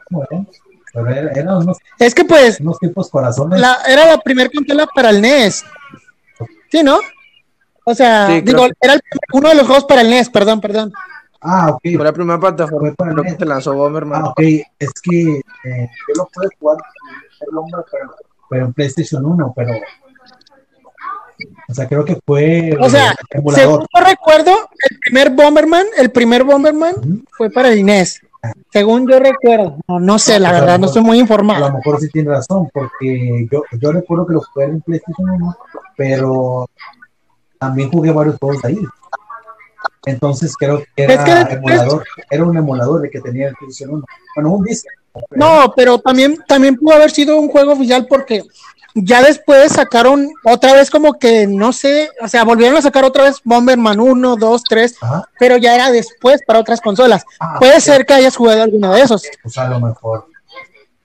[0.09, 0.49] cómo, eran.
[0.93, 3.61] Pero era- eran unos, Es que pues unos tipos corazones.
[3.61, 5.65] la, era la primera consola para el NES.
[6.71, 6.99] Sí, ¿no?
[7.85, 9.01] O sea, Sí, digo, que- era el-
[9.33, 10.93] uno de los juegos para el NES, perdón, perdón.
[11.41, 11.81] Ah, ok.
[11.97, 14.23] Fue la primera plataforma Fue para creo que se lanzó Bomberman.
[14.23, 14.41] Ah, ok.
[14.79, 16.79] Es que eh, yo lo puedo jugar
[17.41, 18.15] en el hombre, pero,
[18.51, 19.73] pero en PlayStation 1, pero.
[21.69, 23.15] O sea, creo que fue O sea.
[23.55, 24.53] Según yo recuerdo,
[24.91, 28.21] el primer Bomberman, el primer Bomberman fue para el NES.
[28.73, 29.77] Según yo recuerdo.
[29.89, 31.73] No, no sé, la verdad, no no- estoy muy A lo informado.
[31.73, 35.57] mejor sí tiene razón, porque yo, yo recuerdo que lo jugué en PlayStation 1,
[35.97, 36.69] pero
[37.59, 38.79] también jugué varios juegos ahí.
[40.05, 43.97] Entonces creo que era Es que emulador, era un emulador de que tenía el PlayStation
[43.97, 44.05] 1.
[44.35, 44.89] Bueno, un disco.
[45.31, 48.45] No, pero también, también pudo haber sido un juego oficial porque
[48.95, 53.25] ya después sacaron otra vez como que, no sé, o sea, volvieron a sacar otra
[53.25, 55.29] vez Bomberman 1, 2, 3, Ajá.
[55.39, 57.25] pero ya era después para otras consolas.
[57.39, 59.23] Ah, Puede ser que hayas jugado alguno de esos.
[59.43, 60.27] Pues a lo mejor.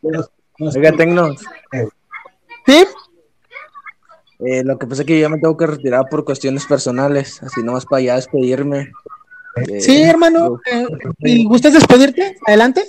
[0.01, 1.41] Pero, no Oiga, Tecnos,
[2.65, 2.85] ¿Sí?
[4.45, 7.41] Eh, lo que pasa es que yo ya me tengo que retirar por cuestiones personales,
[7.43, 8.91] así nomás para allá despedirme.
[9.67, 10.59] Eh, Sí, hermano.
[10.71, 10.85] eh,
[11.19, 12.37] ¿Y gustas despedirte?
[12.47, 12.83] Adelante.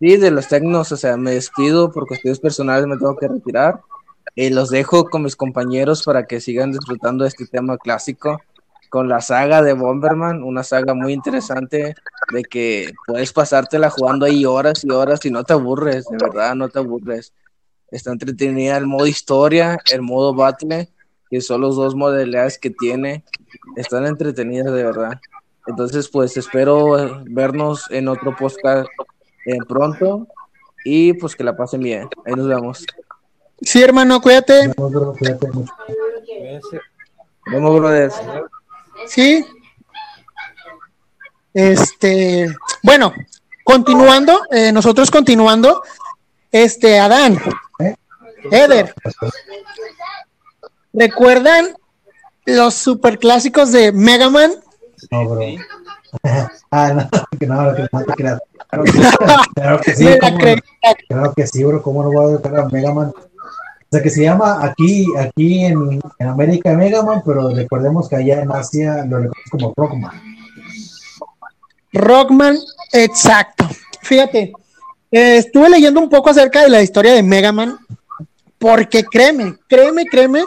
[0.00, 3.80] Sí, de los Tecnos, o sea, me despido por cuestiones personales, me tengo que retirar.
[4.36, 8.40] Eh, los dejo con mis compañeros para que sigan disfrutando de este tema clásico
[8.88, 11.94] con la saga de Bomberman, una saga muy interesante
[12.30, 16.54] de que puedes pasártela jugando ahí horas y horas y no te aburres, de verdad,
[16.54, 17.32] no te aburres.
[17.92, 20.88] Está entretenida el modo historia, el modo battle,
[21.30, 23.22] que son los dos modalidades que tiene,
[23.76, 25.20] están entretenidas de verdad.
[25.66, 28.88] Entonces, pues espero vernos en otro podcast
[29.46, 30.26] eh, pronto
[30.84, 32.08] y pues que la pasen bien.
[32.24, 32.84] Ahí nos vemos.
[33.60, 34.68] Sí, hermano, cuídate.
[34.76, 34.92] Nos
[37.46, 38.14] vemos, brothers.
[39.06, 39.44] Sí.
[41.54, 42.48] Este,
[42.82, 43.12] bueno,
[43.62, 45.82] continuando, eh, nosotros continuando,
[46.50, 47.38] este, Adán.
[48.50, 48.94] Eder,
[50.92, 51.68] ¿recuerdan
[52.44, 54.52] los superclásicos de Mega Man?
[55.10, 55.42] No, bro.
[56.70, 58.40] ah, no, que no, que no te creas.
[58.68, 58.92] Claro que,
[59.54, 60.38] claro que sí, cómo.
[61.08, 63.08] Claro que sí, bro, ¿cómo no voy a dejar a Mega Man?
[63.08, 68.16] O sea, que se llama aquí, aquí en, en América Mega Man, pero recordemos que
[68.16, 70.22] allá en Asia lo reconocemos como Rockman.
[71.92, 72.58] Rockman,
[72.92, 73.68] exacto.
[74.00, 74.52] Fíjate,
[75.10, 77.78] eh, estuve leyendo un poco acerca de la historia de Mega Man,
[78.62, 80.44] porque créeme, créeme, créeme,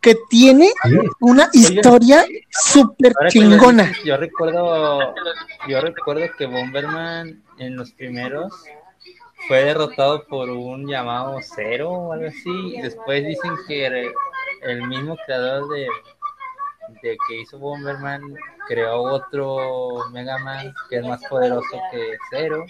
[0.00, 0.72] que tiene
[1.20, 3.92] una historia súper chingona.
[4.04, 5.12] Yo recuerdo,
[5.68, 8.52] yo recuerdo que Bomberman en los primeros
[9.48, 12.76] fue derrotado por un llamado Cero o algo así.
[12.76, 14.12] Y después dicen que el-
[14.62, 15.86] el mismo creador de,
[17.02, 18.22] de que hizo Bomberman
[18.68, 22.64] creó otro Mega Man que es más poderoso que Cero.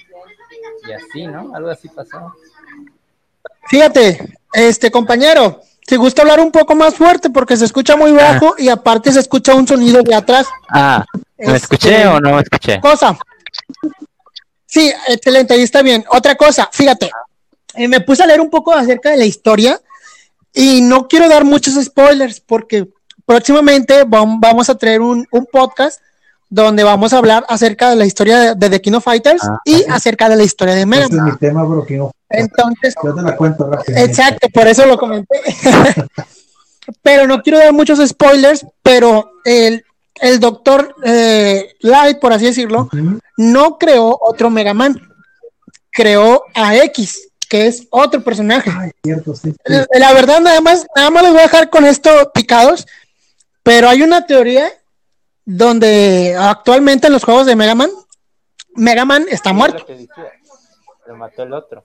[0.88, 1.54] Y así, ¿no?
[1.54, 2.32] Algo así pasó.
[3.68, 8.54] Fíjate, este compañero, si gusta hablar un poco más fuerte porque se escucha muy bajo
[8.58, 10.46] y aparte se escucha un sonido de atrás.
[10.68, 11.04] Ah,
[11.38, 12.80] ¿me Este, escuché o no me escuché?
[12.80, 13.16] Cosa.
[14.66, 16.04] Sí, excelente, ahí está bien.
[16.10, 17.10] Otra cosa, fíjate,
[17.74, 19.80] eh, me puse a leer un poco acerca de la historia
[20.52, 22.88] y no quiero dar muchos spoilers porque
[23.24, 26.00] próximamente vam- vamos a traer un, un podcast
[26.50, 29.58] donde vamos a hablar acerca de la historia de, de The King of Fighters Ah.
[29.64, 32.10] y acerca de la historia de Mega Este es mi tema, bro, no.
[32.30, 33.98] Entonces, Yo te la cuento rápido.
[33.98, 35.40] Exacto, por eso lo comenté.
[37.02, 39.84] pero no quiero dar muchos spoilers, pero el,
[40.20, 42.88] el doctor eh, Light, por así decirlo,
[43.36, 45.00] no creó otro Mega Man.
[45.90, 48.70] Creó a X, que es otro personaje.
[48.76, 49.50] Ay, cierto, sí.
[49.50, 49.56] sí.
[49.66, 52.86] La la verdad, nada más, nada más les voy a dejar con esto picados,
[53.62, 54.70] pero hay una teoría
[55.44, 57.90] donde actualmente en los juegos de Mega Man,
[58.74, 59.84] Mega Man está muerto.
[61.06, 61.82] Lo mató el otro.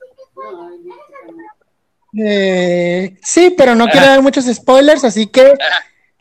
[2.16, 5.54] Eh, sí, pero no quiero dar muchos spoilers, así que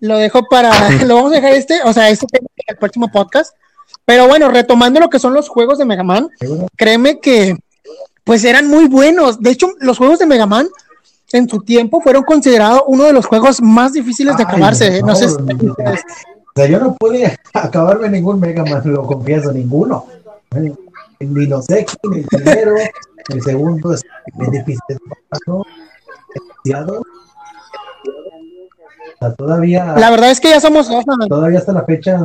[0.00, 0.70] lo dejo para,
[1.06, 3.54] lo vamos a dejar este, o sea, este tema el próximo podcast.
[4.04, 6.28] Pero bueno, retomando lo que son los juegos de Mega Man,
[6.76, 7.56] créeme que
[8.24, 9.40] pues eran muy buenos.
[9.40, 10.68] De hecho, los juegos de Mega Man
[11.32, 14.98] en su tiempo fueron considerados uno de los juegos más difíciles de Ay, acabarse.
[14.98, 15.02] ¿eh?
[15.02, 15.44] No sé si- no,
[16.56, 20.06] no, yo no pude acabarme ningún Mega Man, lo confieso, ninguno.
[21.26, 22.74] Ni los X, ni el primero,
[23.28, 24.02] el segundo es,
[24.40, 24.98] es difícil.
[25.46, 25.62] ¿no?
[26.34, 27.00] Es demasiado.
[27.00, 27.04] O
[29.18, 31.26] sea, todavía, La verdad es que ya somos dos, ¿no?
[31.26, 32.18] todavía hasta la fecha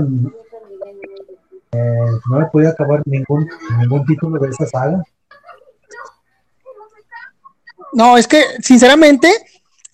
[1.71, 3.47] eh, no he podido acabar ningún,
[3.79, 5.03] ningún título de esa saga.
[7.93, 9.31] No, es que sinceramente,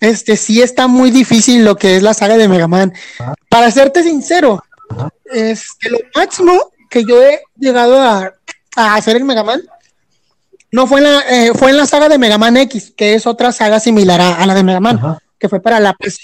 [0.00, 2.92] este sí está muy difícil lo que es la saga de Mega Man.
[3.18, 3.34] Ajá.
[3.48, 5.08] Para serte sincero, Ajá.
[5.26, 8.32] este, lo máximo que yo he llegado a,
[8.76, 9.62] a hacer en Mega Man
[10.74, 13.28] no fue en la eh, fue en la saga de Mega Man X, que es
[13.28, 15.18] otra saga similar a, a la de Mega Man, Ajá.
[15.38, 16.18] que fue para la PC.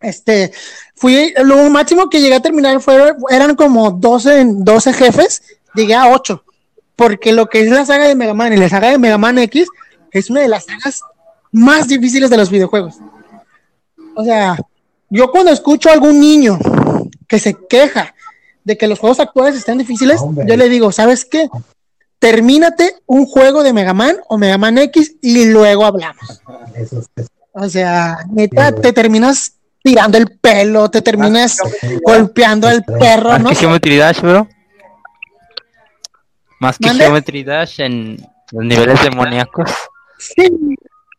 [0.00, 0.52] Este,
[0.94, 5.42] fui, lo máximo que llegué a terminar fue, eran como 12, 12 jefes,
[5.74, 6.44] llegué a 8,
[6.94, 9.38] porque lo que es la saga de Mega Man y la saga de Mega Man
[9.38, 9.66] X
[10.12, 11.02] es una de las sagas
[11.50, 12.98] más difíciles de los videojuegos.
[14.14, 14.56] O sea,
[15.08, 16.56] yo cuando escucho a algún niño
[17.26, 18.14] que se queja
[18.64, 21.48] de que los juegos actuales están difíciles, yo le digo, ¿sabes qué?
[22.18, 26.42] Termínate un juego de Mega Man o Mega Man X y luego hablamos.
[27.52, 31.58] O sea, neta, te terminas tirando el pelo, te terminas
[32.04, 33.44] golpeando al perro, ¿no?
[33.44, 34.48] Más que Geometry Dash, bro.
[36.60, 38.18] Más que Geometry Dash en
[38.52, 39.70] los niveles demoníacos.
[40.18, 40.48] Sí,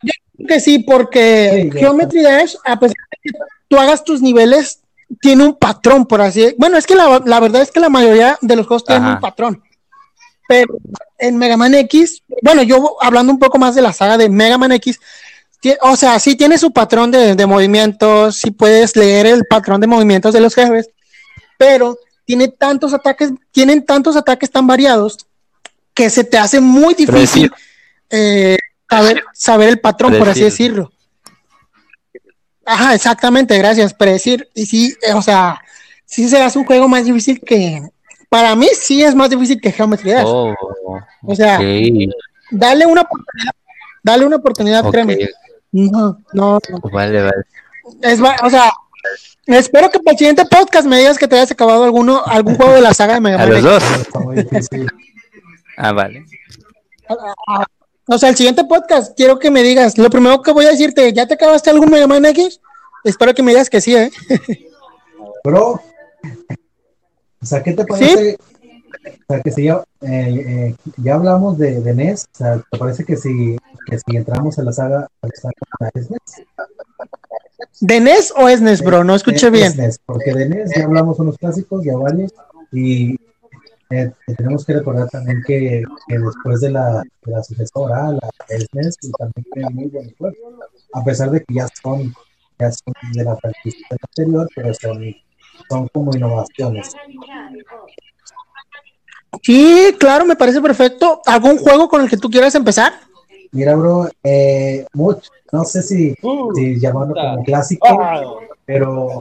[0.03, 3.37] yo creo que sí, porque Geometry Dash, a pesar de que
[3.67, 4.81] tú hagas tus niveles,
[5.19, 6.55] tiene un patrón, por así.
[6.57, 9.19] Bueno, es que la, la, verdad es que la mayoría de los juegos tienen un
[9.19, 9.61] patrón.
[10.47, 10.77] Pero
[11.17, 14.57] en Mega Man X, bueno, yo hablando un poco más de la saga de Mega
[14.57, 14.99] Man X,
[15.81, 20.33] o sea, sí tiene su patrón de, movimientos, sí puedes leer el patrón de movimientos
[20.33, 20.89] de los jefes,
[21.57, 25.17] pero tiene tantos ataques, tienen tantos ataques tan variados
[25.93, 27.51] que se te hace muy difícil
[28.09, 28.57] eh,
[28.89, 30.91] saber, saber, el patrón, por así decirlo.
[32.65, 34.49] Ajá, exactamente, gracias, predecir.
[34.53, 35.61] Y sí, eh, o sea,
[36.05, 37.81] sí se hace un juego más difícil que.
[38.29, 40.25] Para mí sí es más difícil que Geometry Dash.
[40.25, 40.55] Oh,
[41.23, 41.59] o sea,
[42.51, 43.51] dale una oportunidad,
[44.03, 45.29] dale una oportunidad, créeme.
[45.71, 46.59] No, no,
[46.91, 47.43] Vale, vale.
[48.01, 48.71] Es, o sea,
[49.47, 52.73] espero que para el siguiente podcast me digas que te hayas acabado alguno, algún juego
[52.73, 53.47] de la saga de Mega Man.
[53.47, 53.83] A los dos.
[55.77, 56.25] ah, vale.
[58.07, 61.13] O sea, el siguiente podcast quiero que me digas, lo primero que voy a decirte,
[61.13, 62.59] ¿ya te acabaste algún Mega Man X?
[63.03, 64.11] Espero que me digas que sí, ¿eh?
[65.43, 65.81] Bro,
[67.41, 68.37] o sea, ¿qué te parece?
[68.37, 72.77] O sea, que si ya, eh, eh, ya hablamos de, de, NES, o sea, ¿te
[72.77, 75.29] parece que si, que si entramos a la saga, de
[75.95, 76.09] NES?
[77.79, 79.03] ¿De NES o es NES, bro?
[79.03, 79.75] No escuché bien.
[79.75, 82.31] NES, porque de NES ya hablamos unos clásicos, ya varios,
[82.71, 83.17] y
[83.91, 88.97] eh, tenemos que recordar también que, que después de la, de la sucesora, la SNES,
[89.17, 90.37] también tiene muy buenos juegos,
[90.93, 92.13] a pesar de que ya son,
[92.57, 95.15] ya son de la franquicia anterior, pero son,
[95.69, 96.91] son como innovaciones.
[99.41, 101.21] Sí, claro, me parece perfecto.
[101.25, 102.93] ¿Algún juego con el que tú quieras empezar?
[103.51, 108.21] Mira, bro, eh, mucho, no sé si, uh, si llamarlo como clásico, ah.
[108.65, 109.19] pero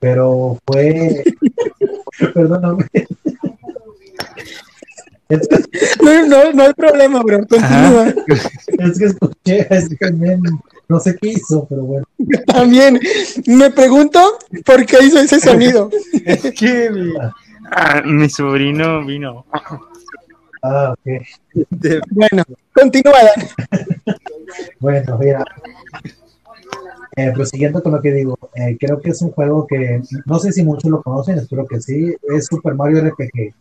[0.00, 1.24] pero fue
[2.34, 2.86] perdóname
[5.28, 7.46] no, no, no hay problema, bro.
[7.46, 8.14] Continúa.
[8.78, 10.38] Es que escuché, es que
[10.88, 12.06] no sé qué hizo, pero bueno.
[12.46, 12.98] También
[13.46, 15.90] me pregunto por qué hizo ese sonido.
[16.24, 17.12] es que mi,
[17.70, 19.44] ah, mi sobrino vino.
[20.62, 21.22] Ah, ok.
[22.10, 22.44] Bueno,
[22.74, 23.18] continúa.
[24.80, 25.44] bueno, mira.
[27.18, 30.52] Eh, prosiguiendo con lo que digo, eh, creo que es un juego que no sé
[30.52, 32.14] si muchos lo conocen, espero que sí.
[32.22, 33.54] Es Super Mario RPG.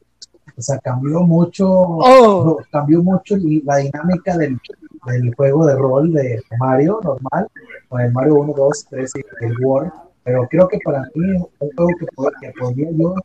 [0.57, 2.57] O sea, cambió mucho, oh.
[2.71, 4.59] cambió mucho la dinámica del,
[5.07, 7.47] del, juego de rol de Mario normal,
[7.89, 9.91] con el Mario 1, 2, 3 y el World
[10.27, 12.05] pero creo que para mí un juego que,
[12.41, 13.15] que podría yo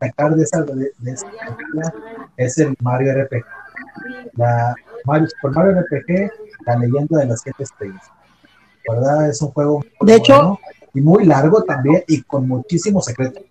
[0.00, 1.94] sacar de esa, de, esa
[2.36, 3.44] es el Mario RPG.
[4.34, 4.74] La
[5.04, 6.28] Mario, Super Mario RPG,
[6.66, 8.02] la leyenda de las siete estrellas.
[8.88, 9.28] ¿Verdad?
[9.28, 10.58] Es un juego de hecho,
[10.94, 13.42] y muy largo también y con muchísimos secretos.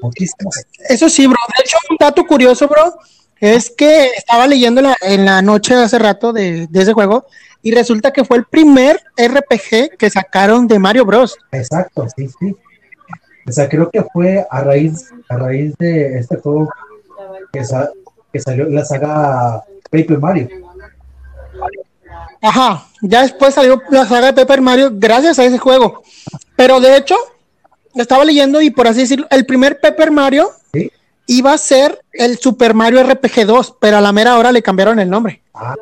[0.00, 0.90] Muchísimos secretos.
[0.90, 1.36] Eso sí, bro.
[1.56, 2.94] De hecho, un dato curioso, bro,
[3.40, 7.26] es que estaba leyendo la, en la noche hace rato de, de ese juego
[7.62, 11.36] y resulta que fue el primer RPG que sacaron de Mario Bros.
[11.52, 12.56] Exacto, sí, sí.
[13.46, 16.68] O sea, creo que fue a raíz, a raíz de este juego
[17.52, 17.62] que,
[18.32, 20.48] que salió la saga Paper Mario.
[22.42, 26.02] Ajá, ya después salió la saga de Paper Mario gracias a ese juego.
[26.56, 27.16] Pero de hecho,
[27.94, 30.50] estaba leyendo y por así decirlo, el primer Paper Mario
[31.26, 34.98] iba a ser el Super Mario RPG 2, pero a la mera hora le cambiaron
[34.98, 35.40] el nombre.
[35.54, 35.76] Ah,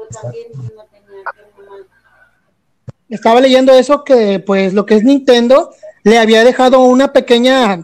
[3.09, 5.71] estaba leyendo eso que pues lo que es Nintendo
[6.05, 7.83] le había dejado una pequeña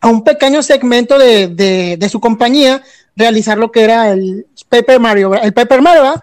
[0.00, 2.82] a un pequeño segmento de, de, su compañía
[3.14, 6.14] realizar lo que era el Paper Mario, el Paper Mario,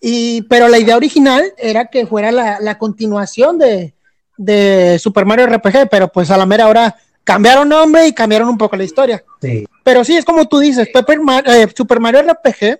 [0.00, 3.94] y pero la idea original era que fuera la, la continuación de,
[4.36, 8.58] de, Super Mario RPG, pero pues a la mera hora cambiaron nombre y cambiaron un
[8.58, 9.22] poco la historia.
[9.40, 9.66] Sí.
[9.82, 12.78] Pero sí, es como tú dices, Paper eh, Super Mario RPG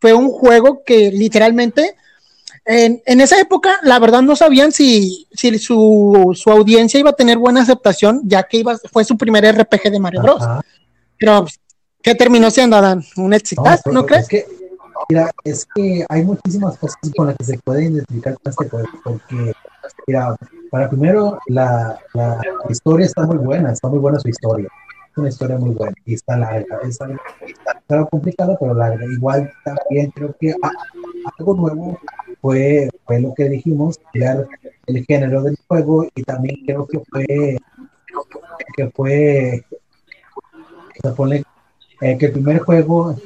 [0.00, 1.96] fue un juego que literalmente
[2.70, 7.16] en, en, esa época, la verdad no sabían si, si su, su, audiencia iba a
[7.16, 10.44] tener buena aceptación, ya que iba, fue su primer RPG de Mario Bros.
[11.16, 11.46] Pero,
[12.02, 13.02] ¿qué terminó siendo, Adán?
[13.16, 13.62] ¿Un éxito?
[13.86, 14.24] ¿No, crees?
[14.24, 14.46] Es que,
[15.08, 18.88] mira, es que hay muchísimas cosas con las que se puede identificar con este juego,
[19.04, 19.52] porque,
[20.06, 20.36] mira,
[20.70, 24.68] para primero, la, la historia está muy buena, está muy buena su historia.
[25.10, 26.78] Es una historia muy buena y está larga.
[26.84, 29.04] Es algo, está complicada, pero larga.
[29.06, 30.70] Igual también creo que ah,
[31.38, 31.98] algo nuevo
[32.40, 34.46] fue, fue lo que dijimos, crear
[34.86, 37.58] el género del juego y también creo que fue
[38.76, 39.64] que fue
[41.02, 41.44] se pone,
[42.00, 43.16] eh, que el primer juego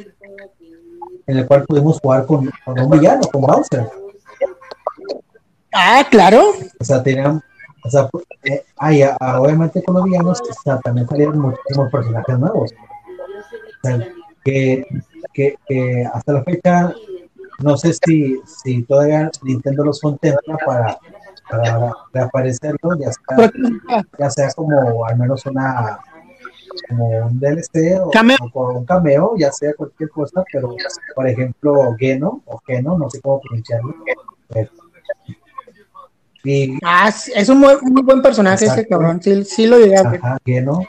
[1.27, 3.89] en el cual pudimos jugar con, con un villano, con Bowser.
[5.73, 6.43] Ah, claro.
[6.81, 7.43] O sea, tenían,
[7.85, 8.09] o sea,
[8.45, 12.73] eh, ay, a- obviamente con los villanos o sea, también salieron muchísimos personajes nuevos.
[12.73, 13.99] O sea,
[14.45, 14.87] que,
[15.33, 16.93] que, que hasta la fecha,
[17.61, 20.99] no sé si, si todavía Nintendo los contempla para,
[21.49, 23.51] para reaparecerlos, ya sea,
[24.19, 25.99] ya sea como al menos una
[26.89, 28.11] como un DLC o,
[28.53, 30.75] por un cameo, ya sea cualquier cosa, pero
[31.15, 33.95] por ejemplo Geno o Geno, no sé cómo pronunciarlo.
[36.45, 39.23] Y Ah, es un muy, muy buen personaje ese cabrón.
[39.23, 40.21] Sí, sí lo llegué a ver.
[40.23, 40.81] Ajá, Geno.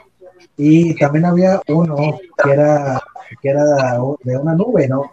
[0.56, 1.96] Y también había uno
[2.42, 3.00] que era,
[3.40, 3.64] que era
[4.22, 5.12] de una nube, ¿no?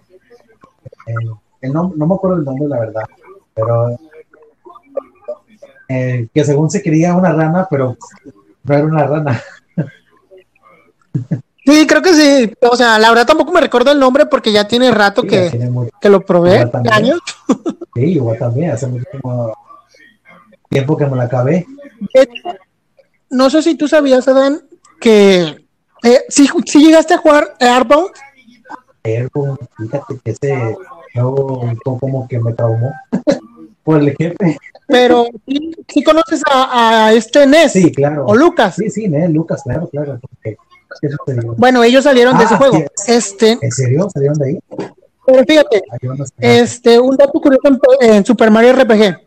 [1.08, 1.14] Eh,
[1.62, 3.04] el nom- no me acuerdo el nombre, la verdad,
[3.54, 3.90] pero
[5.88, 7.98] eh, que según se quería una rana, pero
[8.64, 9.42] no era una rana.
[11.66, 12.52] Sí, creo que sí.
[12.62, 15.50] O sea, la verdad tampoco me recuerdo el nombre porque ya tiene rato Sí, que,
[15.52, 16.66] tiene mucho- que lo probé.
[16.66, 16.94] También.
[16.94, 17.20] años.
[17.94, 19.54] sí, igual también, hace muchísimo
[20.70, 21.66] tiempo que me la acabé.
[23.30, 24.62] No sé si tú sabías, Adán,
[25.00, 25.66] que
[26.04, 28.10] eh, si, si llegaste a jugar Airbound,
[29.04, 30.76] Ergo, fíjate que ese
[31.14, 32.92] juego como que me traumó
[33.84, 34.58] por el jefe.
[34.88, 38.26] pero sí, sí conoces a, a este Ness Sí, claro.
[38.28, 38.76] o Lucas.
[38.76, 40.20] Sí, sí, Nel, Lucas, claro, claro.
[41.58, 42.78] Bueno, ellos salieron de Ah, ese juego.
[42.78, 43.12] sí.
[43.12, 44.08] Este, ¿En serio?
[44.14, 44.60] ¿Salieron de ahí?
[45.26, 45.98] pero fíjate, Ah.
[46.40, 47.68] Este, un dato curioso
[48.02, 49.18] en, en Super Mario RPG.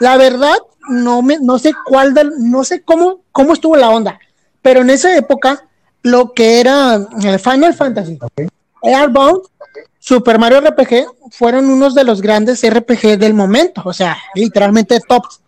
[0.00, 0.56] La verdad,
[0.88, 4.18] no me, no sé cuál del, no sé cómo, cómo estuvo la onda,
[4.62, 5.66] pero en esa época,
[6.02, 8.48] lo que era el Final Fantasy, Ok.
[8.82, 9.40] Airbound,
[9.98, 15.40] Super Mario RPG, fueron unos de los grandes RPG del momento, o sea, literalmente tops.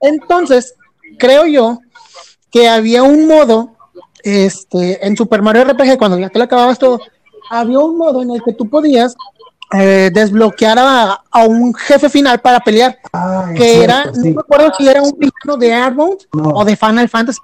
[0.00, 0.74] Entonces,
[1.18, 1.80] creo yo
[2.50, 3.76] que había un modo,
[4.28, 7.00] este, en Super Mario RPG, cuando ya te lo acababas todo,
[7.50, 9.14] había un modo en el que tú podías
[9.74, 14.28] eh, desbloquear a, a un jefe final para pelear, Ah, que cierto, era, sí.
[14.30, 16.48] no me acuerdo si era un villano de Airbound No.
[16.50, 17.38] o de Final Fantasy.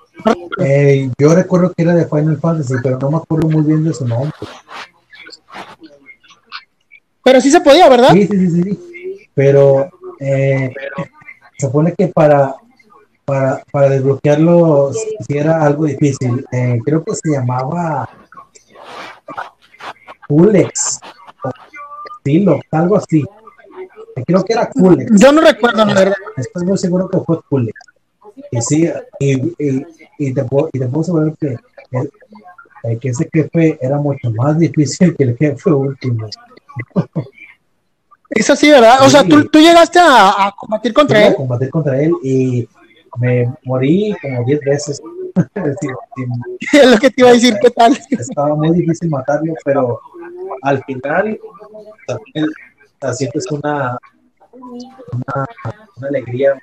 [0.58, 3.92] Eh, yo recuerdo que era de Final Fantasy, pero no me acuerdo muy bien de
[3.92, 4.32] su nombre.
[7.22, 8.10] Pero sí se podía, ¿verdad?
[8.12, 8.78] Sí, sí, sí, sí.
[9.34, 9.88] Pero
[10.20, 10.72] eh,
[11.58, 12.54] se supone que para,
[13.24, 16.44] para, para desbloquearlo si era algo difícil.
[16.52, 18.08] Eh, creo que se llamaba
[20.28, 21.00] Culex
[22.24, 23.24] o algo así.
[24.26, 25.20] Creo que era Culex.
[25.20, 26.14] Yo no recuerdo, la verdad.
[26.36, 27.78] Estoy muy seguro que fue Culex.
[28.50, 29.86] Y sí, y, y,
[30.18, 31.56] y te puedo, y te puedo asegurar que,
[31.92, 36.28] el- que ese jefe era mucho más difícil que el jefe último.
[38.30, 38.98] Eso sí, ¿verdad?
[39.04, 41.34] O sea, tú, tú llegaste a, a combatir contra Fui a él.
[41.36, 42.68] combatir contra él y
[43.18, 45.02] me morí como 10 veces.
[46.72, 47.98] Es lo que te iba a decir, ¿qué tal?
[48.10, 50.00] estaba muy difícil matarlo, pero
[50.62, 51.38] al final
[52.06, 52.46] también
[53.14, 53.98] sientes una,
[54.52, 55.46] una,
[55.96, 56.54] una alegría.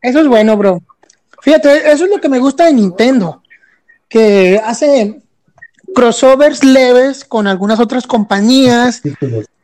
[0.00, 0.80] Eso es bueno, bro.
[1.40, 3.42] Fíjate, eso es lo que me gusta de Nintendo,
[4.08, 5.22] que hace
[5.94, 9.02] crossovers leves con algunas otras compañías,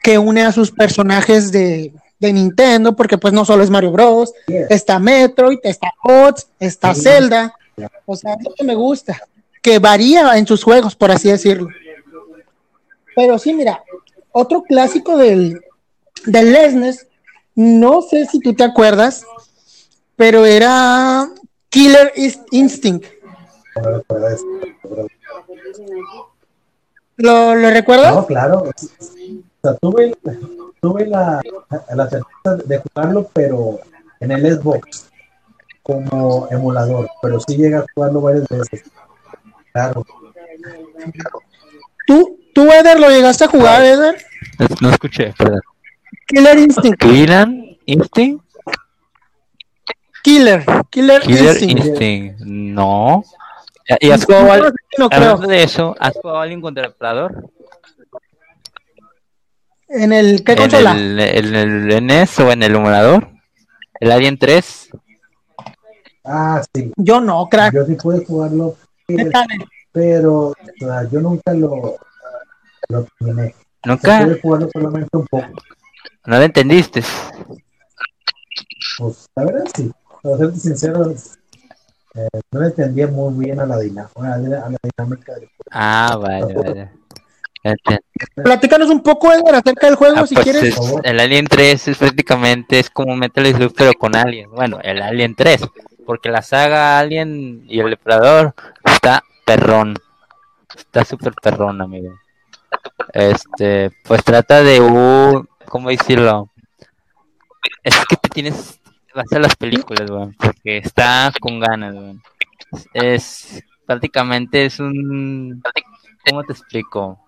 [0.02, 1.92] que une a sus personajes de,
[2.26, 4.66] de Nintendo, porque pues no solo es Mario Bros, Yeah.
[4.70, 6.94] está Metroid, está Ots, está.
[6.94, 7.54] Zelda,
[8.06, 9.18] o sea, es lo que me gusta,
[9.62, 11.68] que varía en sus juegos, por así decirlo.
[13.16, 13.82] Pero sí, mira,
[14.32, 15.60] otro clásico del,
[16.26, 17.06] del SNES,
[17.54, 19.24] no sé si tú te acuerdas,
[20.16, 21.28] pero era
[21.68, 23.06] Killer Inst- Instinct.
[27.16, 28.14] ¿Lo, lo recuerdas?
[28.14, 28.64] No, claro.
[28.64, 28.72] O
[29.62, 30.14] sea, tuve,
[30.84, 31.40] tuve la,
[31.94, 33.80] la certeza de jugarlo, pero
[34.20, 35.08] en el Xbox
[35.82, 38.84] como emulador, pero sí llegué a jugarlo varias veces.
[39.72, 40.04] Claro.
[42.06, 44.22] ¿Tú, tú, Eder, lo llegaste a jugar, Eder?
[44.58, 45.62] No, no escuché, perdón.
[46.26, 47.00] Killer Instinct.
[47.00, 47.48] Killer
[47.86, 48.44] Instinct.
[50.22, 51.86] Killer, Killer, Killer Instinct.
[51.86, 52.40] Instinct.
[52.40, 53.24] No.
[54.00, 55.96] ¿Y has jugado No, de eso?
[55.98, 56.94] ¿Has jugado Alien contra el?
[59.94, 60.92] ¿En el qué ¿En consola?
[60.92, 63.28] el, en el NES o en el emulador?
[64.00, 64.88] ¿El Alien 3?
[66.24, 66.90] Ah, sí.
[66.96, 67.72] Yo no, crack.
[67.74, 68.76] Yo sí pude jugarlo,
[69.92, 71.96] pero, o sea, yo nunca lo,
[72.88, 73.54] lo terminé.
[73.84, 74.24] ¿Nunca?
[74.24, 75.46] pude jugarlo solamente un poco.
[76.26, 77.04] ¿No lo entendiste?
[78.98, 79.92] pues la verdad sí.
[80.22, 81.14] Para serte sincero,
[82.14, 85.42] eh, no le entendía muy bien a la, dinámica, a la, a la dinámica del
[85.42, 85.70] juego.
[85.70, 87.03] Ah, vale, vale.
[88.42, 90.62] Platícanos un poco, Edgar, acerca del juego, Ah, si pues quieres.
[90.64, 94.50] es- el Alien 3 es prácticamente es como Metal Slug pero con Alien.
[94.50, 95.62] Bueno, el Alien 3,
[96.06, 98.54] porque la saga Alien y el Depredador
[98.84, 99.94] está perrón.
[100.76, 102.12] Está súper perrón, amigo.
[103.12, 106.50] Este, pues trata de un, ¿cómo decirlo?
[107.82, 108.80] Es que te tienes,
[109.14, 112.22] vas a las películas, weón, porque está con ganas, weón.
[112.92, 115.62] Es, prácticamente es un,
[116.28, 117.20] ¿cómo te explico?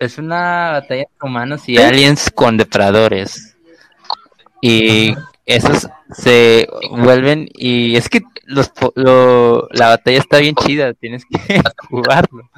[0.00, 3.56] Es una batalla entre humanos y aliens con depredadores.
[4.60, 5.14] Y
[5.46, 11.38] esos se vuelven y es que los lo- la batalla está bien chida, tienes que
[11.90, 12.48] jugarlo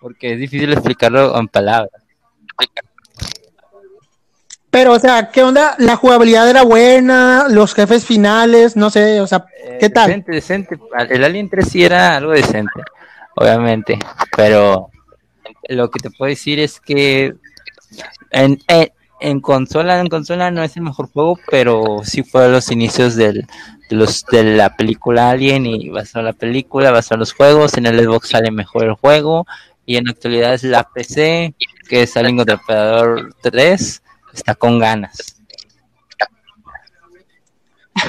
[0.00, 1.90] porque es difícil explicarlo en palabras.
[4.70, 5.74] Pero, o sea, ¿qué onda?
[5.78, 9.46] La jugabilidad era buena, los jefes finales, no sé, o sea,
[9.80, 10.06] ¿qué tal?
[10.08, 10.78] Decente, decente.
[11.08, 12.82] El Alien 3 sí era algo decente,
[13.34, 13.98] obviamente,
[14.36, 14.90] pero
[15.68, 17.34] lo que te puedo decir es que
[18.30, 22.70] en, en, en consola, en consola no es el mejor juego, pero sí fue los
[22.70, 23.46] inicios del,
[23.88, 27.86] de, los, de la película Alien y en la película, basado en los juegos, en
[27.86, 29.46] el Xbox sale mejor el juego
[29.86, 31.54] y en la actualidad es la PC,
[31.88, 34.02] que es Alien contra Predator 3,
[34.34, 35.37] está con ganas.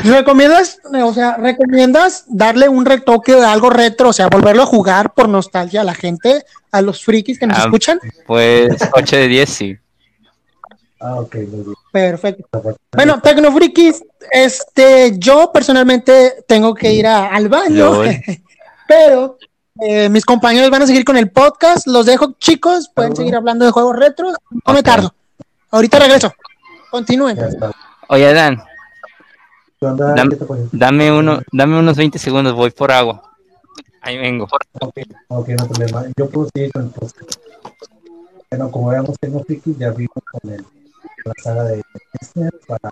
[0.04, 5.14] ¿Recomiendas, o sea, recomiendas darle un retoque de algo retro, o sea, volverlo a jugar
[5.14, 8.00] por nostalgia a la gente, a los frikis que nos Ah, escuchan?
[8.28, 9.78] Pues 8 de 10 sí.
[11.02, 11.74] Ah, ok, muy bien.
[11.92, 12.46] Perfecto.
[12.94, 18.02] Bueno, Tecnofrikis, este, yo personalmente tengo que ir a- al baño,
[18.88, 19.38] pero
[19.82, 21.88] eh, mis compañeros van a seguir con el podcast.
[21.88, 24.34] Los dejo, chicos, pueden seguir hablando de juegos retros.
[24.68, 25.14] No me tardo.
[25.72, 26.34] Ahorita regreso.
[26.92, 27.38] Continúen.
[28.10, 28.64] Oye, Dan, ¿Qué
[29.86, 30.16] onda?
[30.16, 30.70] Dam- ¿Qué te parece?
[30.72, 33.22] dame, uno, dame unos 20 segundos, voy por agua.
[34.02, 34.46] Ahí vengo.
[34.82, 36.06] Ok, ok, no hay problema.
[36.18, 37.36] Yo puedo seguir con el podcast.
[38.50, 40.66] Bueno, como veamos, tengo friki, ya vimos con el,
[41.26, 41.82] la saga de
[42.20, 42.90] Disney para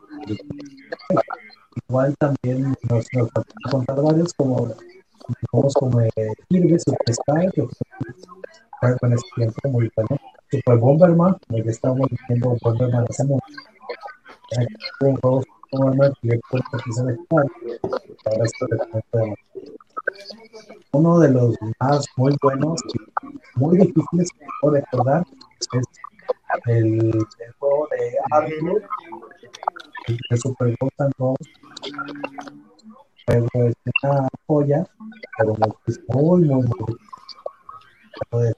[1.88, 4.74] igual también nos, nos faltan contar varios como
[5.54, 6.10] vamos como eh,
[6.50, 7.68] Kirby Superstar que
[8.80, 10.18] fue con ese tiempo muy bueno
[10.52, 13.46] Super Bomberman como ya estábamos diciendo Bomberman hace mucho
[14.58, 14.66] Hay
[15.02, 15.44] un juego
[20.92, 24.30] Uno de los más muy buenos y muy difíciles
[24.62, 25.24] puedo recordar
[25.60, 25.68] es
[26.66, 28.84] el, el juego de Arthur
[30.30, 30.94] de Super Ghost
[33.26, 34.88] juego es una joya
[35.38, 35.56] pero
[35.88, 36.98] es muy muy muy
[38.32, 38.56] Pero es-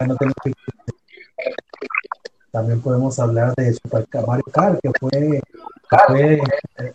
[0.00, 0.52] ya no tengo que-
[2.54, 6.34] también podemos hablar de Super Mario Kart que fue, que fue
[6.78, 6.92] eh,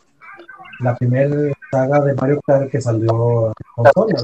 [0.79, 4.23] la primera saga de Mario Kart que salió en consolas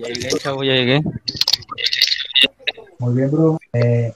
[0.00, 1.02] Ya llegué, chavo, ya llegué.
[2.98, 3.58] Muy bien, bro.
[3.74, 4.12] Eh,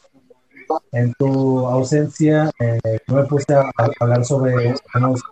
[0.91, 5.22] en tu ausencia, eh, yo me puse a, a hablar sobre unos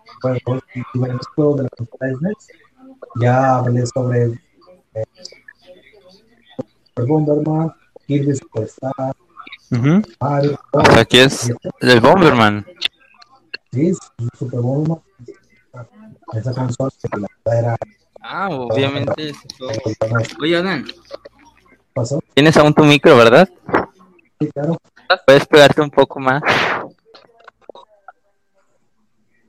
[1.35, 2.49] juegos de la consola SNES.
[3.21, 4.41] Ya hablé sobre
[4.95, 5.05] eh,
[8.07, 9.17] Kirby Superstar,
[9.71, 12.67] O sea, aquí es el Bomberman.
[13.73, 13.93] sí,
[14.39, 15.01] Super Bomberman.
[16.33, 17.77] Esa verdad era
[18.21, 19.33] Ah, obviamente.
[20.41, 20.87] Oye, Dan,
[21.93, 22.21] pasó.
[22.33, 23.49] tienes aún tu micro, ¿verdad?
[24.41, 24.79] Sí, claro.
[25.27, 26.43] Puedes pegarte un poco más.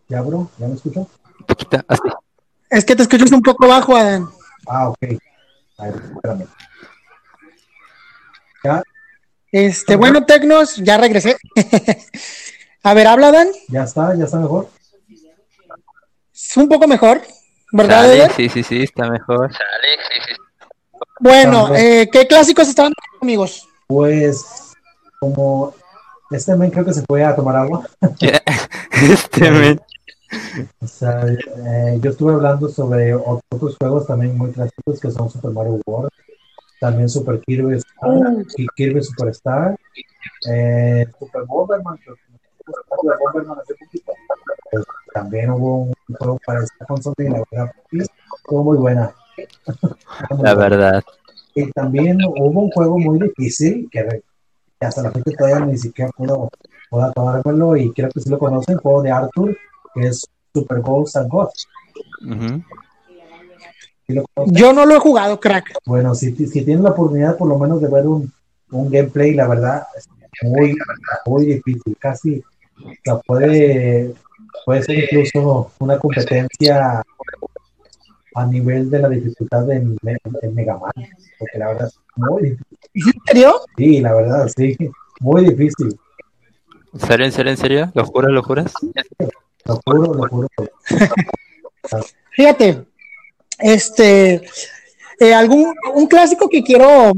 [0.08, 1.00] Ya, bro, ¿ya me escuchó?
[1.40, 2.02] Un poquito, así.
[2.70, 4.28] Es que te escuchas un poco bajo, Adán.
[4.68, 4.98] Ah, ok.
[5.78, 6.46] A ver, espérame.
[8.64, 8.84] Ya,
[9.58, 11.38] Este, bueno, Tecnos, ya regresé.
[12.84, 13.48] a ver, habla, Dan.
[13.70, 14.68] ya está, ya está mejor.
[16.34, 17.22] Es un poco mejor,
[17.72, 18.32] ¿verdad, Eder?
[18.34, 19.50] sí, sí, sí, está mejor.
[21.22, 22.92] Bueno, Estamos- eh, ¿qué clásicos estaban,
[23.22, 23.66] amigos?
[23.88, 24.44] Pues,
[25.22, 25.74] como
[26.32, 27.88] este men creo que se fue a tomar agua.
[28.92, 29.80] este, men.
[30.82, 35.30] O sea, eh, yo estuve hablando sobre ot- otros juegos también muy clásicos que son
[35.30, 36.10] Super Mario World,
[36.86, 39.76] también Super Kirby Star, y Kirby Superstar,
[40.52, 42.12] eh, Super Bomberman, que-
[42.64, 44.12] Super Bomberman hace poquito.
[44.70, 49.12] Pues, también hubo un juego para esta consola y la verdad estuvo muy buena.
[50.44, 51.04] La verdad.
[51.56, 54.22] Y también hubo un juego muy difícil que,
[54.80, 56.50] hasta la fecha todavía ni siquiera puedo,
[56.92, 59.58] puedo acabármelo y creo que sí lo conocen, el juego de Arthur,
[59.96, 61.68] que es Super Ghosts and Ghosts.
[62.22, 62.30] Ujú.
[62.30, 62.85] ¿Sí lo conocen?
[64.08, 65.80] Yo no lo he jugado, crack.
[65.86, 68.32] Bueno, si, si tienen la oportunidad por lo menos de ver un,
[68.72, 70.08] un gameplay, la verdad, es
[70.44, 70.76] muy,
[71.26, 72.44] muy difícil, casi,
[72.84, 74.14] O sea, puede,
[74.66, 77.04] puede ser incluso una competencia
[78.36, 79.98] a nivel de la dificultad en
[80.54, 80.92] Mega Man,
[81.40, 82.78] porque la verdad es muy difícil.
[82.94, 83.62] ¿En serio?
[83.78, 84.78] Sí, la verdad, sí,
[85.20, 85.98] muy difícil.
[86.94, 87.92] ¿En serio, en serio, en serio?
[87.94, 88.74] ¿Lo juras, lo juras?
[89.66, 90.48] Lo juro, lo juro.
[92.32, 92.86] Fíjate,
[93.60, 94.42] este,
[95.20, 97.14] eh, algún un clásico que quiero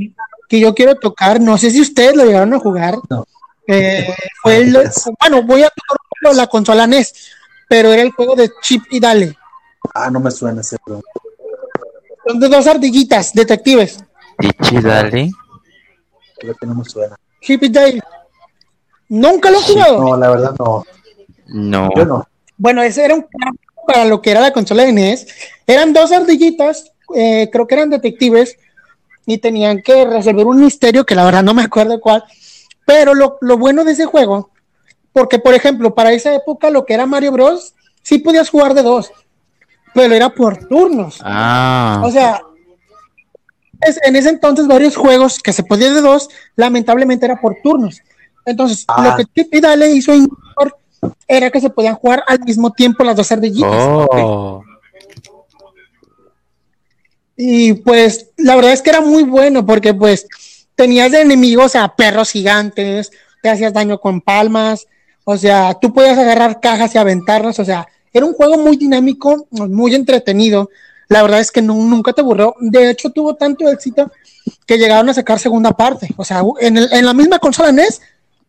[0.48, 2.96] que yo quiero tocar, no sé si ustedes lo llegaron a jugar.
[3.10, 3.26] No.
[3.68, 4.08] Eh,
[4.42, 4.78] fue el,
[5.20, 7.14] bueno, voy a tocar la consola NES,
[7.68, 9.38] pero era el juego de Chip y Dale.
[9.94, 11.02] Ah, no me suena ese juego.
[12.26, 14.00] Son de dos ardillitas, detectives.
[14.40, 15.32] Dichi, dale.
[16.38, 17.18] Creo que no me suena.
[17.42, 18.02] Chip y Dale.
[19.10, 20.02] ¿Nunca lo he jugado?
[20.02, 20.86] No, la verdad no.
[21.48, 21.90] No.
[21.96, 22.28] Yo no.
[22.58, 23.26] Bueno, ese era un
[23.88, 25.26] para lo que era la consola de NES.
[25.66, 28.58] Eran dos ardillitas, eh, creo que eran detectives,
[29.26, 32.24] y tenían que resolver un misterio que la verdad no me acuerdo cuál.
[32.86, 34.52] Pero lo, lo bueno de ese juego,
[35.14, 37.74] porque por ejemplo, para esa época lo que era Mario Bros,
[38.04, 39.12] sí podías jugar de dos,
[39.94, 41.20] pero era por turnos.
[41.24, 42.02] Ah.
[42.06, 42.42] O sea,
[43.82, 48.02] es- en ese entonces varios juegos que se podían de dos, lamentablemente era por turnos.
[48.46, 49.04] Entonces, Ah.
[49.10, 50.78] lo que Chip y Dale hizo innovador
[51.28, 53.70] era que se podían jugar al mismo tiempo las dos ardillitas.
[53.74, 54.62] Oh.
[57.36, 60.26] Y pues la verdad es que era muy bueno porque pues
[60.76, 63.12] tenías de enemigos a perros gigantes,
[63.44, 64.88] te hacías daño con palmas,
[65.24, 69.48] o sea, tú podías agarrar cajas y aventarlas, o sea, era un juego muy dinámico,
[69.52, 70.70] muy entretenido.
[71.10, 72.56] La verdad es que nu- nunca te aburrió.
[72.60, 74.12] De hecho, tuvo tanto éxito
[74.66, 76.10] que llegaron a sacar segunda parte.
[76.18, 78.02] O sea, en, el- en la misma consola NES,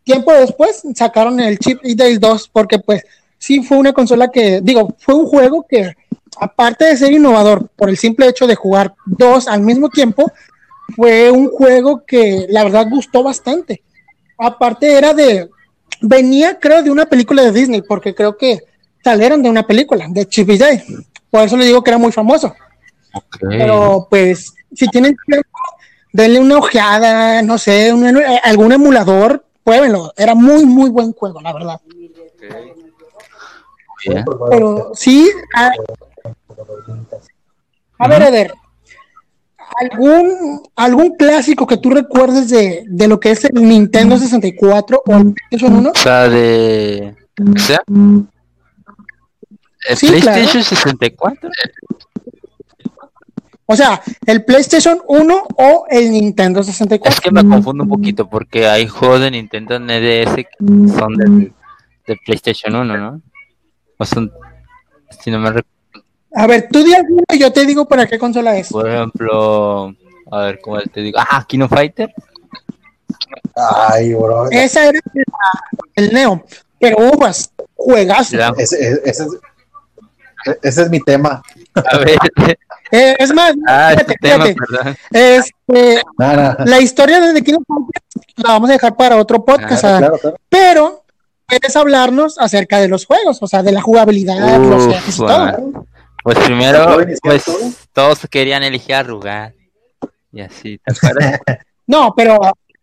[0.08, 3.02] tiempo después sacaron el Chip y Dale 2 porque pues
[3.38, 5.92] sí fue una consola que, digo, fue un juego que
[6.40, 10.32] aparte de ser innovador por el simple hecho de jugar dos al mismo tiempo,
[10.96, 13.82] fue un juego que la verdad gustó bastante.
[14.38, 15.50] Aparte era de,
[16.00, 18.60] venía creo de una película de Disney, porque creo que
[19.04, 20.84] salieron de una película, de Chip y Dale.
[21.30, 22.54] Por eso le digo que era muy famoso.
[23.40, 25.58] Pero pues, si tienen tiempo,
[26.12, 30.12] denle una ojeada, no sé, un- algún emulador, pruébenlo.
[30.16, 31.80] Era muy, muy buen juego, la verdad.
[34.50, 35.70] Pero sí, a,
[37.98, 38.54] a ver, Eder,
[39.80, 45.16] ¿algún, algún clásico que tú recuerdes de, de lo que es el Nintendo 64 o
[45.16, 45.90] el PlayStation 1?
[45.90, 47.14] O sea, de.
[47.38, 51.50] O sea, ¿el Sí, PlayStation 64?
[53.70, 57.12] O sea, el PlayStation 1 o el Nintendo 64.
[57.14, 60.48] Es que me confundo un poquito porque hay juegos de Nintendo NDS que
[60.98, 61.52] son del,
[62.06, 63.20] del PlayStation 1, ¿no?
[63.98, 64.32] O son.
[65.20, 65.68] Si no me recuerdo,
[66.34, 68.68] A ver, tú di alguno y yo te digo para qué consola es.
[68.70, 69.94] por ejemplo.
[70.30, 71.18] A ver, ¿cómo te digo?
[71.20, 72.12] Ah, Kino Fighter.
[73.54, 74.50] Ay, bro.
[74.50, 76.44] Esa era la- el Neo.
[76.78, 77.52] Pero uvas,
[78.56, 79.28] Ese, ese es,
[80.62, 81.42] ese es mi tema.
[81.74, 82.16] A ver.
[82.90, 84.96] Eh, es más, Ah, fíjate, este tema, fíjate, perdón.
[85.12, 86.02] este,
[86.64, 89.98] la historia de The King of Fighters la vamos a dejar para otro podcast, Ah,
[89.98, 90.36] Claro, claro.
[90.48, 91.02] pero
[91.46, 95.52] puedes hablarnos acerca de los juegos, o sea, de la jugabilidad, los jefes y bueno.
[95.56, 95.86] todo.
[96.24, 97.58] Pues primero, ¿Puedo iniciar pues todo?
[97.92, 99.54] todos querían elegir a Rugal.
[100.32, 101.40] Y así, ¿te acuerdas?
[101.86, 102.38] No, pero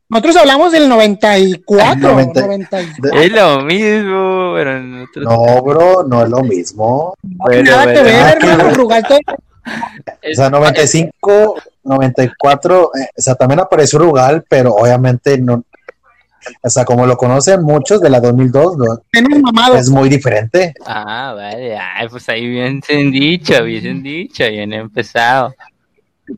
[0.10, 6.04] nosotros hablamos del 94, Noventa- 90 y- es lo mismo, pero en otros- No, bro,
[6.08, 7.14] no es lo mismo.
[7.22, 8.74] Bueno, nada que ver, hermano.
[8.74, 9.20] Rugal todo-
[9.66, 15.64] O sea, 95, 94, eh, o sea, también apareció Rugal, pero obviamente no.
[16.62, 19.76] O sea, como lo conocen muchos de la 2002, no, tiene un mamado.
[19.76, 20.74] es muy diferente.
[20.86, 22.80] Ah, vale, ay, pues ahí bien
[23.12, 25.56] dicho, bien dicho, bien empezado.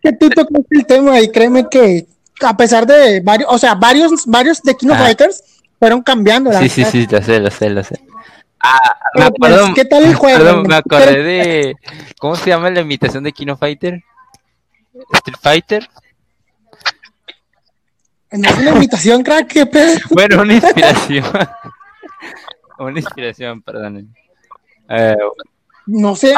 [0.02, 2.06] que tú tocaste el tema y créeme que
[2.42, 5.04] a pesar de varios, o sea, varios, varios de King of Ah.
[5.06, 5.44] Fighters
[5.78, 6.52] fueron cambiando.
[6.52, 8.00] la Sí, sí, sí, lo sé, lo sé, lo sé.
[8.60, 8.78] Ah,
[9.14, 10.38] me pues, acuerdo, ¿qué tal el juego?
[10.40, 11.76] perdón, me acordé de,
[12.20, 14.04] ¿cómo se llama la imitación de Kino Fighter?
[15.14, 15.90] Street Fighter.
[18.32, 20.00] No es una invitación, crack, qué pedo.
[20.10, 21.26] Bueno, una inspiración.
[22.80, 24.14] una inspiración, perdón.
[24.90, 25.16] Eh,
[25.86, 26.34] No sé.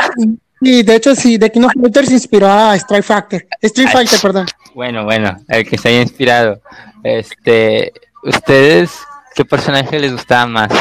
[0.61, 3.47] Y de hecho, sí, The King of Fighters inspiró a Street Fighter.
[3.61, 3.89] Street.
[3.89, 4.45] Fighter, perdón.
[4.75, 6.61] bueno, bueno, el que se haya inspirado.
[7.03, 7.93] Este,
[8.23, 8.91] ¿ustedes
[9.35, 10.71] qué personaje les gustaba más?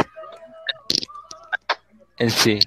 [2.19, 2.59] En sí.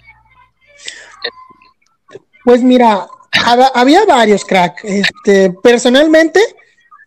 [2.44, 4.84] Pues mira, hab- había varios, crack.
[4.84, 6.40] Este, personalmente,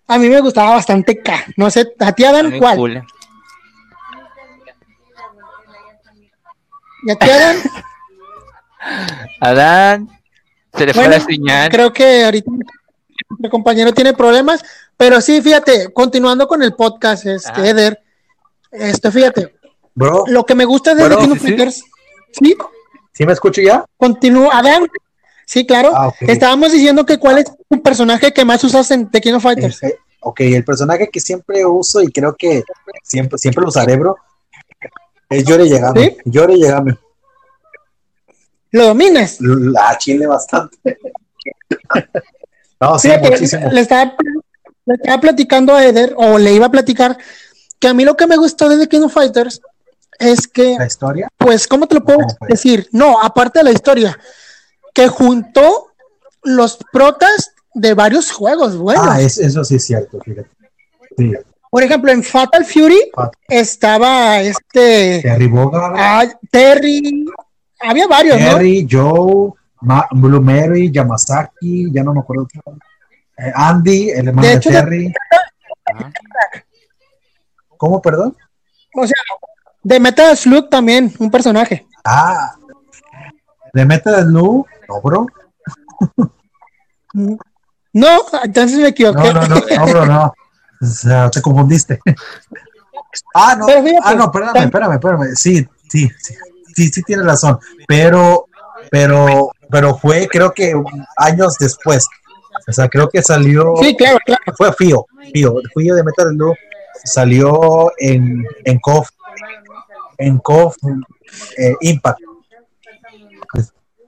[0.06, 1.44] a mí me gustaba bastante K.
[1.56, 2.76] No sé, a ti, Adán, ¿cuál?
[2.76, 3.02] cool.
[7.06, 7.56] ¿Y a ti, Adán?
[9.40, 10.08] Adán,
[10.76, 11.70] se le fue Bueno, la señal.
[11.70, 12.50] Creo que ahorita
[13.38, 14.62] mi compañero tiene problemas,
[14.96, 17.66] pero sí, fíjate, continuando con el podcast, este, Ah.
[17.68, 18.02] Eder,
[18.70, 19.54] este, fíjate,
[19.96, 21.46] Bro, Lo que me gusta de The King of sí, sí.
[21.46, 21.74] Fighters.
[21.76, 21.82] Sí,
[23.12, 23.84] ¿sí me escucho ya?
[23.96, 24.58] continúa.
[24.58, 24.86] Adán.
[25.46, 25.92] Sí, claro.
[25.94, 26.12] Ah.
[26.20, 29.82] Estábamos diciendo que cuál es tu personaje que más usas en The King of Fighters.
[29.82, 32.62] Eh, ok, el personaje que siempre uso y creo que
[33.02, 34.16] siempre, siempre lo usaré, bro,
[35.28, 36.04] es Yore Yagami.
[36.04, 36.16] ¿Sí?
[36.24, 36.92] Yore Yagami.
[38.70, 39.36] Lo dominas.
[39.40, 40.98] La chile bastante.
[42.80, 43.70] no, sí, Fíjate, muchísimo.
[43.70, 44.16] le estaba,
[44.86, 47.16] le estaba platicando a Eder, o le iba a platicar,
[47.78, 49.60] que a mí lo que me gustó de The King of Fighters
[50.18, 51.28] es que, La historia.
[51.36, 52.88] pues, ¿cómo te lo puedo decir?
[52.92, 54.18] No, aparte de la historia,
[54.92, 55.88] que juntó
[56.42, 59.06] los protas de varios juegos buenos.
[59.08, 60.48] Ah, es- eso sí es cierto, fíjate.
[61.16, 61.32] Sí,
[61.70, 63.32] Por ejemplo, en Fatal Fury Fatal.
[63.48, 67.24] estaba este Terry Bogard, ah, Terry,
[67.80, 68.50] había varios, ¿no?
[68.52, 72.44] Terry, Joe, Ma- Blue Mary, Yamazaki, ya no me acuerdo.
[72.44, 72.76] otro.
[73.36, 75.14] Eh, Andy, el hermano De de, hecho, de- Terry.
[77.76, 78.36] ¿Cómo, perdón?
[78.94, 79.16] O sea,
[79.84, 81.86] de Metal Slug también, un personaje.
[82.04, 82.56] Ah,
[83.72, 85.26] de Metal Slug, no, bro.
[87.92, 88.08] No,
[88.42, 89.32] entonces me equivoqué.
[89.32, 90.34] No, no, no, no, bro, no.
[90.82, 92.00] O sea, te confundiste.
[93.34, 95.34] Ah, no, fíjate, ah, no, espérame, espérame, espérame.
[95.36, 96.34] Sí, sí, sí,
[96.74, 97.58] sí, sí tienes razón.
[97.86, 98.46] Pero,
[98.90, 100.74] pero, pero fue, creo que
[101.16, 102.06] años después.
[102.66, 103.74] O sea, creo que salió.
[103.80, 104.42] Sí, claro, claro.
[104.56, 106.56] Fue Fío, Fío, Fío de Metal Slug
[107.04, 109.08] salió en, en KOF,
[110.18, 110.76] en KOF
[111.58, 112.20] eh, Impact,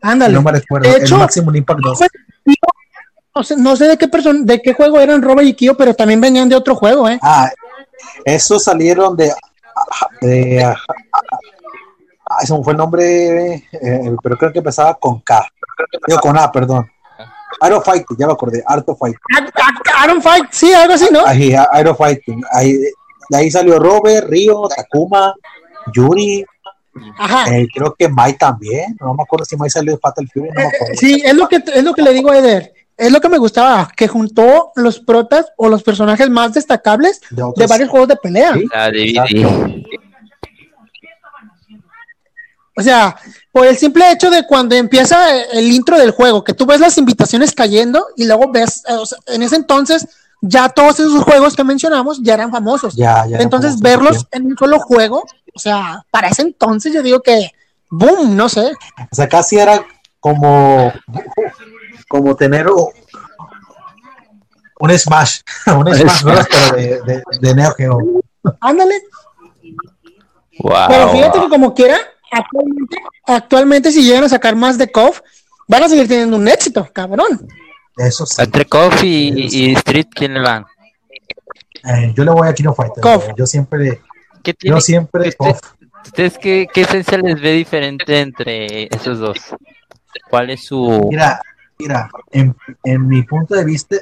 [0.02, 0.34] Ándale.
[0.34, 1.98] no me recuerdo, De el Maximum Impact 2.
[3.34, 5.94] No sé, no sé de qué person de qué juego eran Robert y Kyo, pero
[5.94, 7.18] también venían de otro juego, ¿eh?
[7.22, 7.50] Ah,
[8.24, 9.30] esos salieron de,
[10.22, 10.76] de ah,
[12.42, 15.46] eso fue el nombre, eh, pero creo que empezaba con K,
[16.06, 16.90] digo con A, perdón.
[17.60, 19.18] Aero Fighting, ya me acordé, Art of Fighting.
[19.38, 21.24] A- a- Iron Fight, sí, algo así, ¿no?
[21.26, 22.42] Ahí, Aero Fighting.
[22.52, 25.34] Ahí, de ahí salió Robert, Río, Takuma,
[25.92, 26.44] Yuri,
[27.18, 27.54] Ajá.
[27.54, 28.96] eh, creo que Mai también.
[29.00, 30.94] No me acuerdo si Mai salió de Fatal Fury, no me acuerdo.
[30.96, 32.72] Sí, es lo que es lo que le digo a Eder.
[32.96, 37.66] Es lo que me gustaba, que juntó los protas o los personajes más destacables De
[37.66, 38.54] varios juegos de pelea.
[38.54, 39.14] Sí.
[42.78, 43.16] O sea,
[43.52, 46.98] por el simple hecho de cuando empieza el intro del juego, que tú ves las
[46.98, 50.06] invitaciones cayendo y luego ves, eh, o sea, en ese entonces
[50.42, 52.94] ya todos esos juegos que mencionamos ya eran famosos.
[52.94, 53.38] Ya, ya.
[53.38, 55.24] Entonces, verlos en un solo juego,
[55.56, 57.50] o sea, para ese entonces yo digo que,
[57.90, 58.72] boom, no sé.
[59.10, 59.86] O sea, casi era
[60.20, 60.92] como,
[62.08, 62.66] como tener
[64.78, 65.40] un Smash,
[65.74, 67.98] un Smash Bros, pero de, de, de Neo Geo.
[68.60, 69.00] Ándale.
[70.58, 70.88] Wow.
[70.88, 71.96] Pero fíjate que como quiera,
[72.30, 72.96] actualmente,
[73.26, 75.22] actualmente si llegan a sacar más de KOF,
[75.68, 77.48] van a seguir teniendo un éxito, cabrón.
[77.96, 78.42] Eso sí.
[78.42, 80.66] Entre Coffee y, y Street, ¿quién le van?
[81.82, 83.02] Eh, yo le voy a Kino Fighter.
[83.02, 83.24] KOF.
[83.24, 83.36] bro.
[83.36, 84.02] Yo siempre,
[84.46, 84.76] ¿Qué tiene?
[84.76, 85.58] yo siempre KOF.
[86.04, 89.38] ¿Ustedes qué, qué esencia les ve diferente entre esos dos?
[90.30, 91.08] ¿Cuál es su...?
[91.10, 91.40] Mira,
[91.78, 93.96] mira, en, en mi punto de vista,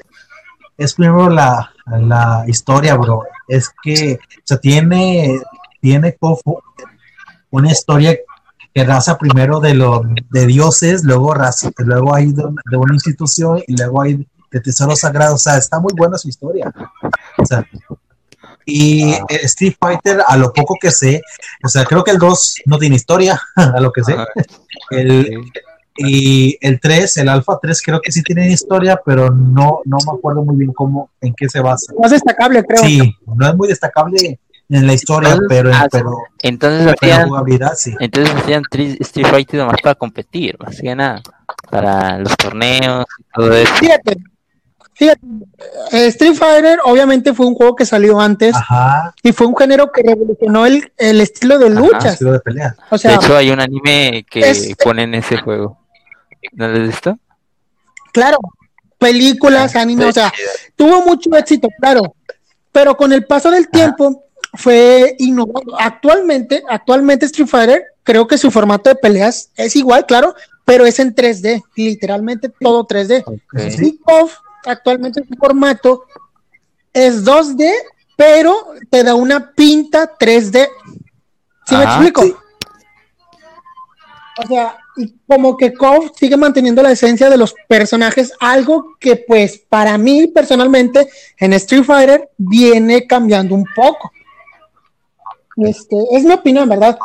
[0.77, 3.23] es primero la, la historia, bro.
[3.49, 5.41] Es que, o sea, tiene,
[5.81, 6.17] tiene
[7.51, 8.17] una historia
[8.75, 12.95] que raza primero de los de dioses, luego raza, luego hay de, una- de una
[12.95, 15.35] institución y luego hay de tesoros sagrados.
[15.37, 16.71] O sea, está muy buena su historia.
[17.39, 17.65] O sea,
[18.65, 21.23] y eh, Street Fighter, a lo poco que sé,
[21.63, 24.17] o sea, creo que el 2 no tiene historia, a lo que sé.
[24.91, 25.45] El,
[25.97, 30.19] y el 3, el Alpha 3, creo que sí tiene historia, pero no, no me
[30.19, 31.93] acuerdo muy bien cómo, en qué se basa.
[32.01, 32.83] Más destacable, creo.
[32.83, 37.13] Sí, no es muy destacable en la historia, Entonces, pero, ah, pero, Entonces pero en
[37.13, 37.95] hacían, jugabilidad sí.
[38.01, 41.23] entonces hacían Street Fighter nomás para competir, más que nada.
[41.71, 43.75] Para los torneos y todo eso.
[43.75, 44.17] Fíjate,
[44.95, 45.21] fíjate,
[45.93, 49.91] eh, Street Fighter obviamente fue un juego que salió antes Ajá, y fue un género
[49.93, 52.13] que revolucionó el, el estilo de Ajá, luchas.
[52.15, 52.39] estilo de.
[52.39, 55.79] O De sea, hecho, hay un anime que Es- ponen ese juego.
[56.53, 57.19] ¿No lo has visto?
[58.13, 58.39] claro,
[58.99, 60.33] películas, anime, o sea,
[60.77, 62.15] tuvo mucho éxito, claro,
[62.73, 64.25] pero con el paso del tiempo
[64.55, 65.77] fue innovado.
[65.79, 70.35] Actualmente, actualmente Street Fighter, creo que su formato de peleas es igual, claro,
[70.65, 73.25] pero es en 3D, literalmente todo 3D.
[73.55, 73.99] Eso sí.
[74.65, 76.05] Actualmente su formato
[76.93, 77.71] es 2D,
[78.17, 80.69] pero te da una pinta 3D.
[81.67, 82.23] ¿Sí me explico?
[82.23, 82.35] sí.
[84.37, 89.17] O sea, y como que KOF sigue manteniendo la esencia de los personajes, algo que
[89.17, 91.09] pues para mí personalmente
[91.39, 94.11] en Street Fighter viene cambiando un poco.
[95.57, 96.99] Este, es mi opinión, ¿verdad?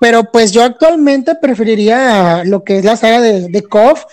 [0.00, 4.04] Pero pues yo actualmente preferiría lo que es la saga de, de KOF,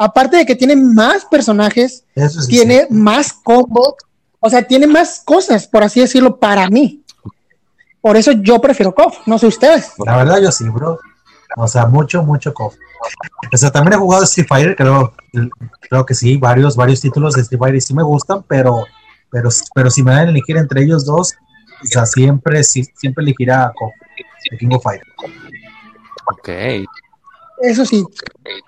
[0.00, 2.94] aparte de que tiene más personajes, Eso sí, tiene sí.
[2.94, 3.96] más combos,
[4.40, 7.04] o sea, tiene más cosas, por así decirlo, para mí.
[8.00, 9.92] Por eso yo prefiero KOF, no sé ustedes.
[10.06, 10.98] La verdad, yo sí, bro.
[11.58, 12.74] O sea, mucho, mucho KOF.
[13.52, 15.12] O sea, también he jugado Street Fighter, creo,
[15.82, 18.86] creo que sí, varios, varios títulos de Street Fighter sí me gustan, pero,
[19.30, 21.34] pero, pero si me dan a elegir entre ellos dos,
[21.82, 23.92] o sea, siempre, sí, siempre elegirá KOF,
[24.58, 25.06] King of Fighter.
[26.32, 26.48] Ok.
[27.62, 28.04] Eso sí.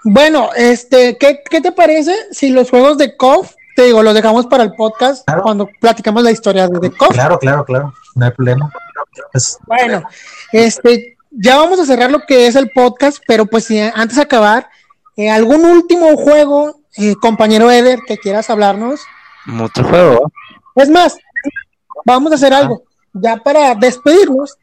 [0.05, 4.47] Bueno, este, ¿qué, qué te parece si los juegos de KOF, te digo, los dejamos
[4.47, 5.43] para el podcast Claro.
[5.43, 7.13] cuando platicamos la historia de, KOF?
[7.13, 8.71] Claro, claro, claro, no hay problema.
[9.33, 10.03] Pues, Bueno,
[10.53, 14.23] este, ya vamos a cerrar lo que es el podcast, pero pues si antes de
[14.23, 14.69] acabar,
[15.17, 19.01] eh, ¿algún último juego, eh, compañero Eder, que quieras hablarnos?
[19.47, 20.31] Mucho juego.
[20.75, 21.17] Es más,
[22.05, 22.83] vamos a hacer algo.
[23.15, 24.57] Ya para despedirnos,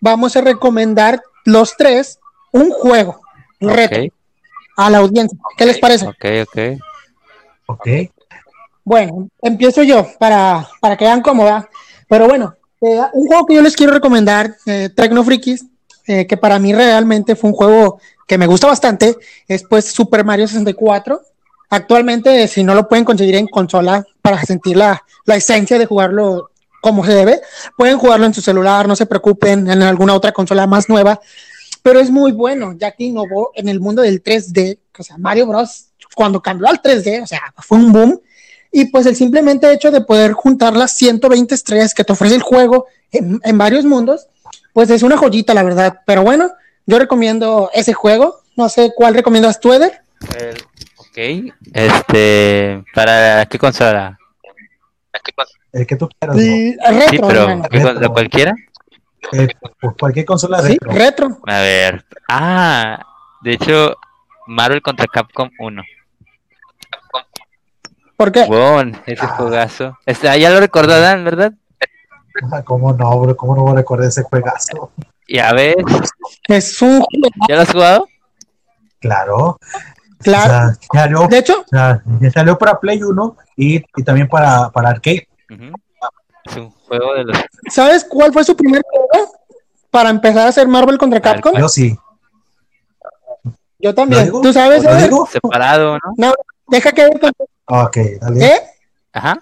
[0.00, 2.18] vamos a recomendar los tres
[2.52, 3.20] un juego,
[3.60, 4.12] un reto, Ok,
[4.76, 5.38] a la audiencia.
[5.56, 6.06] ¿Qué les parece?
[6.06, 6.58] ok, ok.
[7.66, 7.88] ok.
[8.84, 11.68] Bueno, empiezo yo para, para que vean cómo va.
[12.08, 15.64] Pero bueno, eh, un juego que yo les quiero recomendar, eh, Tecno Frikis,
[16.06, 19.16] eh, que para mí realmente fue un juego que me gusta bastante,
[19.48, 21.22] es pues Super Mario 64.
[21.70, 26.50] Actualmente, si no lo pueden conseguir en consola para sentir la, la esencia de jugarlo
[26.80, 27.40] como se debe,
[27.78, 31.18] pueden jugarlo en su celular, no se preocupen, en alguna otra consola más nueva,
[31.84, 35.46] pero es muy bueno, ya que innovó en el mundo del 3D, o sea, Mario
[35.46, 35.88] Bros.
[36.14, 38.20] cuando cambió al 3D, o sea, fue un boom,
[38.72, 42.40] y pues el simplemente hecho de poder juntar las 120 estrellas que te ofrece el
[42.42, 44.28] juego en, en varios mundos,
[44.72, 46.50] pues es una joyita, la verdad, pero bueno,
[46.86, 50.00] yo recomiendo ese juego, no sé cuál recomiendas tú, Eder.
[50.40, 50.56] El-
[50.96, 51.54] ok.
[51.74, 52.82] Este.
[52.94, 54.18] ¿Para qué consola?
[55.72, 56.44] El que tú quieras, bro.
[56.44, 57.62] El Sí, retro, pero.
[57.70, 58.12] ¿qué Retro.
[58.12, 58.54] cualquiera?
[59.32, 59.48] Eh,
[59.80, 60.92] pues cualquier consola Sí, retro.
[60.92, 61.38] retro.
[61.46, 62.04] A ver.
[62.28, 63.04] Ah,
[63.42, 63.96] de hecho,
[64.46, 65.82] Marvel contra Capcom 1.
[68.16, 68.44] ¿Por qué?
[68.46, 69.34] Bon, ese Ah.
[69.36, 69.98] juegazo.
[70.06, 71.52] Este, ah, ya lo recordarán, ¿verdad?
[72.52, 73.36] Ah, ¿Cómo no, bro?
[73.36, 74.92] ¿Cómo no voy a recordar ese juegazo?
[75.28, 75.76] Ya ves,
[76.48, 77.04] Es un
[77.48, 78.08] ¿ya lo has jugado?
[79.00, 79.58] Claro.
[80.18, 80.44] claro.
[80.44, 82.02] O sea, ya salió, De hecho, o sea,
[82.32, 85.28] salió para Play 1 y, y también para, para arcade.
[85.50, 85.72] Ujú.
[86.44, 87.36] Es un juego de los.
[87.70, 89.32] ¿sabes cuál fue su primer juego
[89.90, 91.54] para empezar a hacer Marvel contra Capcom?
[91.56, 91.96] Yo sí.
[93.78, 94.30] Yo ¿Lo también.
[94.30, 94.82] ¿Tú sabes?
[95.30, 96.14] Separado, ¿no?
[96.16, 96.34] No,
[96.68, 97.44] deja que conteste.
[97.66, 98.44] Ok, dale.
[98.46, 98.60] ¿Eh?
[99.12, 99.38] Ajá,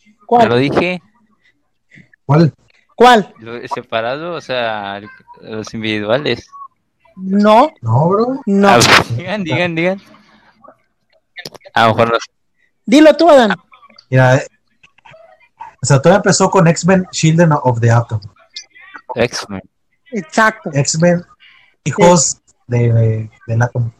[0.00, 0.60] ya lo ¿Cuál?
[0.60, 1.02] dije.
[2.26, 2.54] ¿Cuál?
[2.94, 3.34] ¿Cuál?
[3.72, 5.00] Separado, o sea,
[5.40, 6.46] los individuales.
[7.16, 8.40] No, No, bro.
[8.46, 8.68] no.
[8.68, 8.78] Ah,
[9.16, 10.00] digan, digan, digan.
[11.74, 12.30] A lo mejor no sé.
[12.84, 13.54] Dilo tú, Adán.
[14.10, 14.46] Mira, eh,
[15.82, 18.20] o sea, todo empezó con X-Men Children of the Atom.
[19.14, 19.62] X-Men.
[20.12, 20.70] Exacto.
[20.72, 21.22] X-Men,
[21.84, 23.92] hijos de, de- del átomo.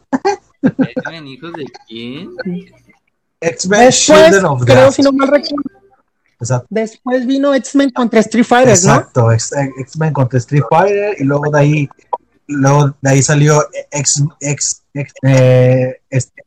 [0.61, 2.29] ¿X-Men, hijos de quién?
[3.39, 4.93] X-Men Children of the creo, Atom.
[4.93, 5.69] si no mal recuerdo,
[6.39, 6.67] Exacto.
[6.69, 8.73] después vino X-Men contra Street Fighter, ¿no?
[8.95, 11.89] Exacto, X- X-Men contra Street Fighter y luego de ahí,
[12.47, 16.43] luego de ahí salió X, X, X- eh, este,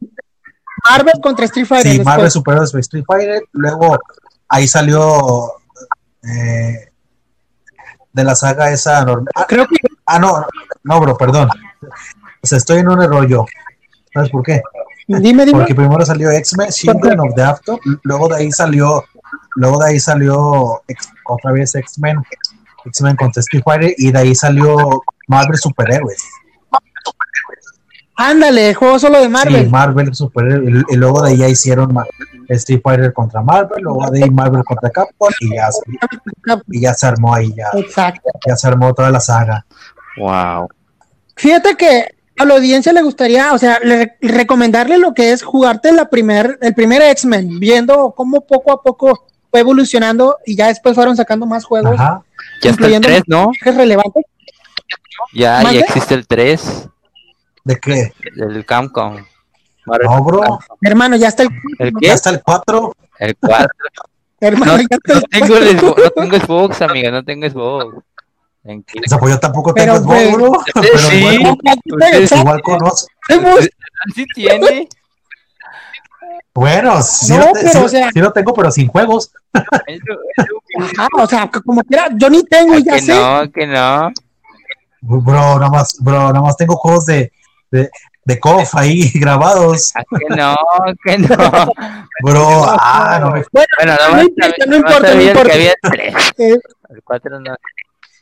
[0.88, 1.90] Marvel contra Street Fighter.
[1.92, 2.04] sí, después.
[2.04, 3.98] Marvel Super Heroes Street Fighter, luego
[4.54, 5.52] ahí salió
[6.22, 6.88] eh,
[8.12, 9.28] de la saga esa normal.
[9.34, 9.76] Ah, Creo que
[10.06, 10.46] ah, no,
[10.84, 11.48] no, bro, perdón.
[12.42, 13.46] O sea, estoy en un error yo.
[14.12, 14.62] ¿Sabes por qué?
[15.08, 15.58] dime, dime.
[15.58, 19.04] Porque primero salió X-Men Children of the Atom, luego de ahí salió,
[19.56, 22.22] luego de ahí salió X- otra vez X-Men,
[22.86, 26.22] X-Men Street Fighter y de ahí salió Marvel Superhéroes.
[28.16, 29.64] Ándale, juego solo de Marvel.
[29.64, 32.06] Sí, Marvel Superhéroes y, luego de ahí ya hicieron Ma-
[32.48, 35.68] Street Fighter contra Marvel, luego de ahí Marvel contra Capcom y ya,
[36.70, 38.30] y ya se armó ahí, ya, Exacto.
[38.46, 39.64] ya se armó toda la saga.
[40.18, 40.68] Wow.
[41.36, 45.92] Fíjate que a la audiencia le gustaría, o sea, le- recomendarle lo que es jugarte
[45.92, 50.94] la primer, el primer X-Men, viendo cómo poco a poco fue evolucionando y ya después
[50.94, 52.22] fueron sacando más juegos Ajá.
[52.62, 53.50] Ya está el Incluyendo- 3, ¿no?
[53.64, 54.20] es relevante.
[55.32, 56.88] Ya, ya existe el 3
[57.64, 58.12] ¿De qué?
[58.36, 59.16] del Capcom.
[59.86, 60.58] No, bro.
[60.82, 62.94] Hermano, ya está el, ¿El Ya está el 4.
[63.18, 63.68] El 4.
[64.40, 67.48] hermano, No, ya está no el- tengo el Xbox, no tengo Xbox, amiga, no tengo
[67.48, 67.96] Xbox.
[68.66, 70.52] O sea, pues yo tampoco tengo Xbox, bro.
[70.74, 71.16] Pero sí.
[71.16, 73.08] igual, Ustedes igual conozco.
[74.14, 74.88] ¿Sí tiene?
[76.54, 78.86] Bueno, sí, No, lo, te- pero, sí lo- o sea- sí lo tengo, pero sin
[78.88, 79.32] juegos.
[79.52, 83.14] Ajá, o sea, como quiera, yo ni tengo, ya que sé.
[83.14, 84.10] no, que no.
[85.00, 87.32] Bro, nada más, bro, nada más tengo juegos de,
[87.70, 87.90] de,
[88.24, 89.92] de KOF ahí grabados.
[89.94, 90.56] Ah, que no,
[91.04, 91.72] que no.
[92.22, 93.44] Bro, ah, no me.
[93.52, 95.54] Bueno, Bueno, no, no, importa, no importa, no importa.
[96.38, 96.56] Eh,
[96.90, 97.54] El 4 no.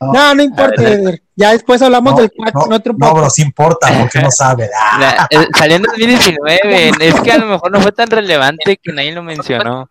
[0.01, 0.81] no, no importa.
[0.81, 1.21] Ver.
[1.35, 4.29] Ya después hablamos No, del 4 no, en otro no, bro, sí importa, porque no
[4.31, 4.69] sabe.
[4.79, 6.91] Ah, La- eh, salió en 2019.
[6.99, 9.89] Es que a lo mejor no fue tan relevante que nadie lo mencionó.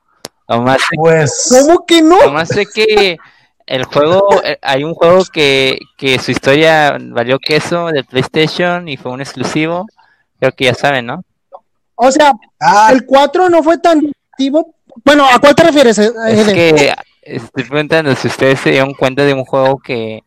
[0.49, 2.21] Nomás, pues, ¿Cómo que no?
[2.21, 3.17] nomás sé que
[3.65, 8.97] El juego, eh, hay un juego que, que su historia valió queso de PlayStation y
[8.97, 9.87] fue un exclusivo.
[10.43, 11.23] Creo que ya saben, ¿no?
[11.95, 14.75] O sea, Ah, el 4 no fue tan activo.
[15.05, 15.97] Bueno, ¿a cuál te refieres?
[16.01, 16.93] eh, Es que
[17.23, 20.25] estoy preguntando si ustedes se dieron cuenta de un juego que,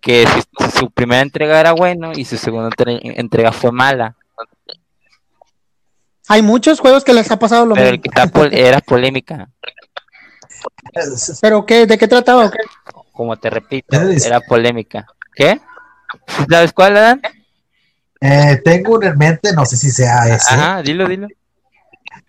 [0.00, 4.16] que su, su primera entrega era bueno y su segunda entre- entrega fue mala.
[6.26, 8.02] Hay muchos juegos que les ha pasado lo Pero el mismo.
[8.02, 9.50] que estaba pol- era polémica.
[11.40, 11.86] ¿Pero qué?
[11.86, 12.46] ¿De qué trataba?
[12.46, 12.58] o qué?
[13.12, 15.06] Como te repito, era polémica.
[15.32, 15.60] ¿Qué?
[16.26, 17.22] ¿Sí ¿Sabes cuál, Adán?
[18.26, 20.54] Eh, tengo uno en mente, no sé si sea ese.
[20.54, 21.28] Ajá, dilo, dilo.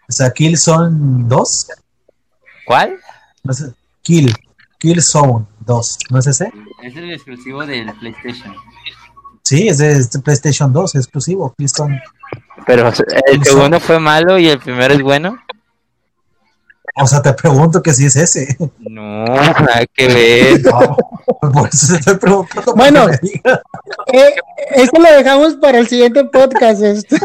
[0.08, 1.68] O sea, Killzone 2.
[2.66, 2.98] ¿Cuál?
[3.44, 4.36] No sé, Kill.
[4.78, 5.98] Killzone 2.
[6.10, 6.52] ¿No es ese?
[6.84, 8.54] Es el exclusivo del PlayStation.
[9.44, 11.56] Sí, es de, es de PlayStation 2, exclusivo.
[11.58, 12.02] Killzone.
[12.66, 12.90] Pero
[13.28, 15.38] el segundo fue malo y el primero es bueno.
[16.98, 18.56] O sea, te pregunto que si es ese.
[18.80, 20.62] No, nada que ver.
[20.64, 20.96] No,
[21.52, 22.74] por eso te estoy preguntando.
[22.76, 23.08] Bueno.
[23.12, 24.36] Eh,
[24.76, 26.82] eso lo dejamos para el siguiente podcast.
[26.82, 27.18] este.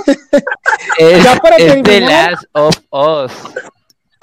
[0.98, 2.00] Es, Ya para es The.
[2.00, 3.32] Last of Us.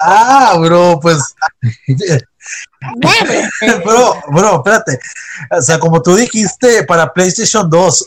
[0.00, 1.18] Ah, bro, pues.
[3.84, 4.98] bro, bro, espérate.
[5.50, 8.06] O sea, como tú dijiste para PlayStation 2.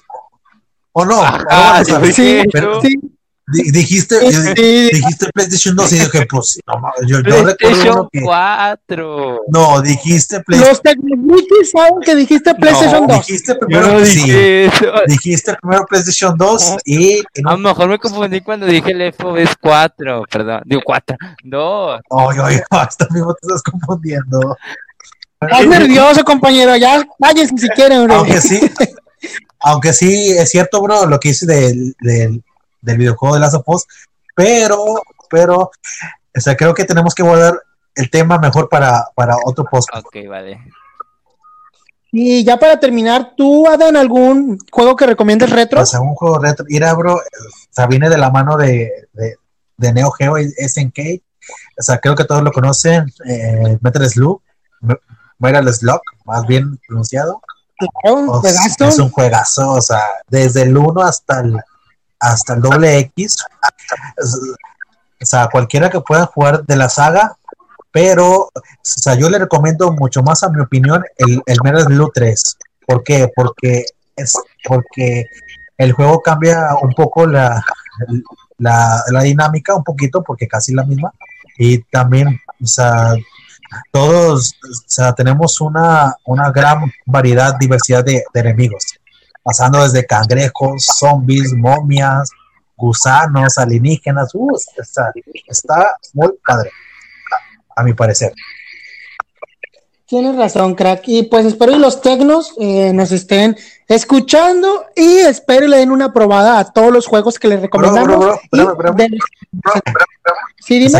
[0.94, 1.22] ¿O no?
[1.24, 2.96] Ah, O sea, sí, sí, pero- Sí,
[3.52, 4.53] dijiste, sí.
[4.94, 8.22] dijiste PlayStation 2 y dije, pues, no, yo, yo recuerdo PlayStation que.
[8.22, 9.41] 4.
[9.48, 10.69] No, dijiste PlayStation.
[10.69, 13.18] Los Tecnogeeks saben que dijiste PlayStation 2.
[13.18, 14.32] Dijiste primero no sí.
[15.07, 17.19] Dijiste primero PlayStation 2 y.
[17.19, 20.23] A no, lo mejor me confundí cuando dije el FOS 4.
[20.30, 21.18] Perdón, digo 4.
[21.44, 22.02] 2.
[22.10, 24.57] Oye, oye, hasta mismo te estás confundiendo.
[25.41, 26.76] Estás nervioso, compañero.
[26.76, 28.15] Ya váyanse si quieren, bro.
[28.15, 28.60] Aunque sí,
[29.60, 32.44] aunque sí es cierto, bro, lo que hice del, del,
[32.82, 33.86] del videojuego de Last of Us,
[34.36, 35.58] pero, pero,
[36.36, 37.62] o sea, creo que tenemos que guardar
[37.95, 39.90] el tema mejor para, para otro post.
[39.94, 40.60] Ok, vale.
[42.14, 45.82] Y ya para terminar, ¿tú, Adán, algún juego que recomiendes retro?
[45.82, 47.22] O sea, un juego retro, mira, bro, o
[47.70, 49.36] sea, viene de la mano de, de,
[49.78, 50.99] de Neo Geo y SNK,
[51.80, 54.41] o sea, creo que todos lo conocen, eh, Metal Slug,
[54.82, 54.98] Me-
[55.40, 57.41] Metal Slug, más bien pronunciado,
[58.03, 58.70] Claro, O juegazo.
[58.78, 61.56] sea, es un juegazo, o sea, desde el 1 hasta el,
[62.22, 63.35] hasta el doble X.
[65.22, 67.35] O sea, cualquiera que pueda jugar de la saga,
[67.91, 72.11] pero, o sea, yo le recomiendo mucho más, a mi opinión, el, el Metal Slug
[72.14, 72.57] 3.
[72.88, 73.30] ¿Por qué?
[73.35, 73.85] Porque,
[74.15, 74.34] es,
[74.65, 75.26] porque
[75.77, 77.61] el juego cambia un poco la,
[78.57, 81.11] la, la dinámica, un poquito, porque casi la misma.
[81.57, 83.14] Y también, o sea,
[83.91, 88.84] todos, o sea, tenemos una, una gran variedad, diversidad de, de enemigos,
[89.44, 92.30] pasando desde cangrejos, zombies, momias,
[92.76, 95.12] gusanos, alienígenas, uh, está,
[95.48, 96.72] está muy padre,
[97.76, 98.34] a, mi parecer.
[100.06, 101.04] Tienes razón, crack.
[101.08, 103.56] Y pues espero que los tecnos eh, nos estén
[103.88, 108.40] escuchando y espero le den una probada a todos los juegos que les recomendamos.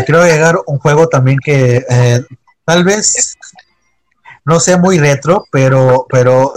[0.06, 2.24] quiero llegar un juego también que eh,
[2.64, 3.36] tal vez
[4.46, 6.54] no sea muy retro, pero, pero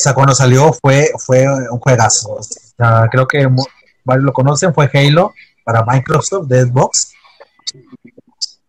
[0.00, 2.36] o sea, cuando salió fue, fue un juegazo.
[2.36, 3.46] O sea, creo que
[4.02, 7.12] varios lo conocen, fue Halo para Microsoft de Xbox.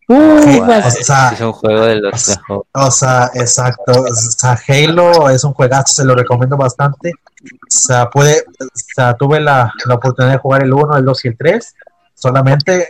[0.10, 2.38] Uh, O sea, es un juego de los.
[2.74, 4.02] O sea, exacto.
[4.02, 7.14] O sea, Halo es un juegazo, se lo recomiendo bastante.
[7.14, 11.26] O sea, puede, o sea, tuve la, la oportunidad de jugar el 1, el 2
[11.26, 11.76] y el 3.
[12.14, 12.90] Solamente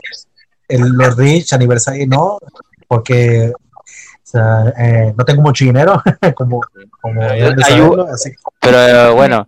[0.67, 2.39] el, los Reach aniversario no,
[2.87, 3.53] porque
[4.31, 6.01] sea, eh, no tengo mucho dinero,
[6.35, 6.61] como,
[7.01, 9.47] como hay saberlo, así- Pero eh, bueno,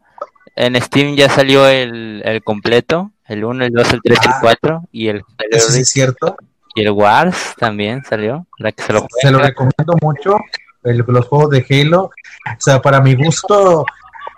[0.56, 3.12] en Steam ya salió el, el completo.
[3.26, 4.38] El 1, el 2, el 3 y el Ah.
[4.42, 4.82] 4.
[4.92, 6.36] Y el, eso sí es cierto.
[6.76, 8.46] y el Wars también salió.
[8.58, 10.36] Para que se lo Se lo recomiendo mucho,
[10.84, 12.04] el- los juegos de Halo.
[12.04, 12.12] O
[12.60, 13.86] sea, para mi gusto, o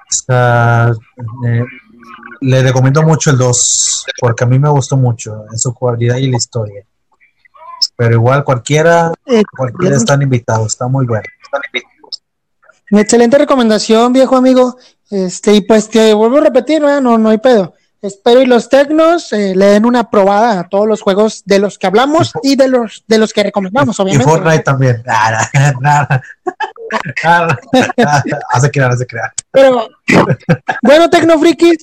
[0.10, 0.92] sea,
[1.48, 1.64] eh,
[2.42, 6.30] le recomiendo mucho el 2, porque a mí me gustó mucho en su cualidad y
[6.30, 6.84] la historia.
[7.96, 11.24] Pero igual cualquiera, eh, cualquiera están invitados, está muy bueno.
[12.92, 14.78] excelente recomendación, viejo amigo.
[15.10, 17.02] Este, y pues te vuelvo a repetir, ¿verdad?
[17.02, 17.74] no, no hay pedo.
[18.06, 21.80] Espero y los tecnos eh, le den una probada a todos los juegos de los
[21.80, 24.32] que hablamos y de los de los que recomendamos, Y obviamente.
[24.32, 25.02] Fortnite también.
[25.08, 25.50] Nada,
[25.82, 26.22] nada.
[27.24, 27.60] Nada,
[27.98, 28.24] nada.
[28.52, 29.34] Hace crear, hace crear.
[29.50, 29.88] Pero
[30.84, 31.80] bueno, Tecnofrikis,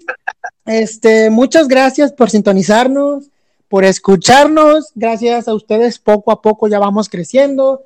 [0.64, 3.24] este, muchas gracias por sintonizarnos,
[3.72, 4.90] por escucharnos.
[4.94, 7.84] Gracias a ustedes, poco a poco ya vamos creciendo.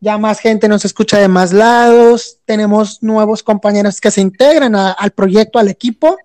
[0.00, 2.38] Ya más gente nos escucha de más lados.
[2.44, 6.16] Tenemos nuevos compañeros que se integran a- al proyecto, al equipo.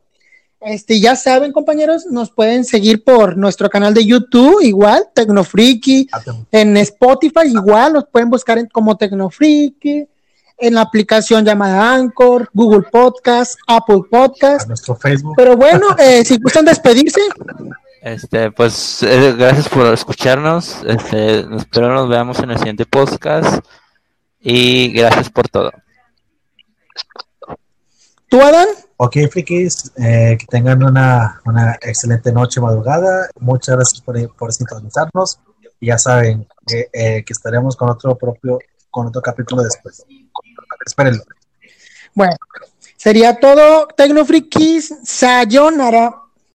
[0.61, 6.07] Este, ya saben, compañeros, nos pueden seguir por nuestro canal de YouTube, igual, Tecnofriki.
[6.51, 10.07] En Spotify, igual, nos pueden buscar en- como Tecnofriki.
[10.59, 14.61] en la aplicación llamada Anchor, Google Podcast, Apple Podcast.
[14.63, 15.33] A nuestro Facebook.
[15.35, 17.19] Pero bueno, eh, si gustan despedirse.
[18.03, 20.83] Este, pues eh, gracias por escucharnos.
[20.85, 23.65] Este, espero nos veamos en el siguiente podcast.
[24.41, 25.71] Y gracias por todo.
[28.27, 28.67] ¿Tú, Adán?
[28.97, 33.29] Ok, frikis, eh, que tengan una, una, excelente noche, madrugada.
[33.39, 35.39] Muchas gracias por, por sintonizarnos.
[35.79, 38.59] Y ya saben que, eh, que estaremos con otro propio,
[38.91, 40.03] con otro capítulo después.
[40.85, 41.23] Espérenlo.
[42.13, 42.35] Bueno,
[42.97, 44.93] sería todo, Tecnofrikis.
[45.05, 46.22] Sayonara.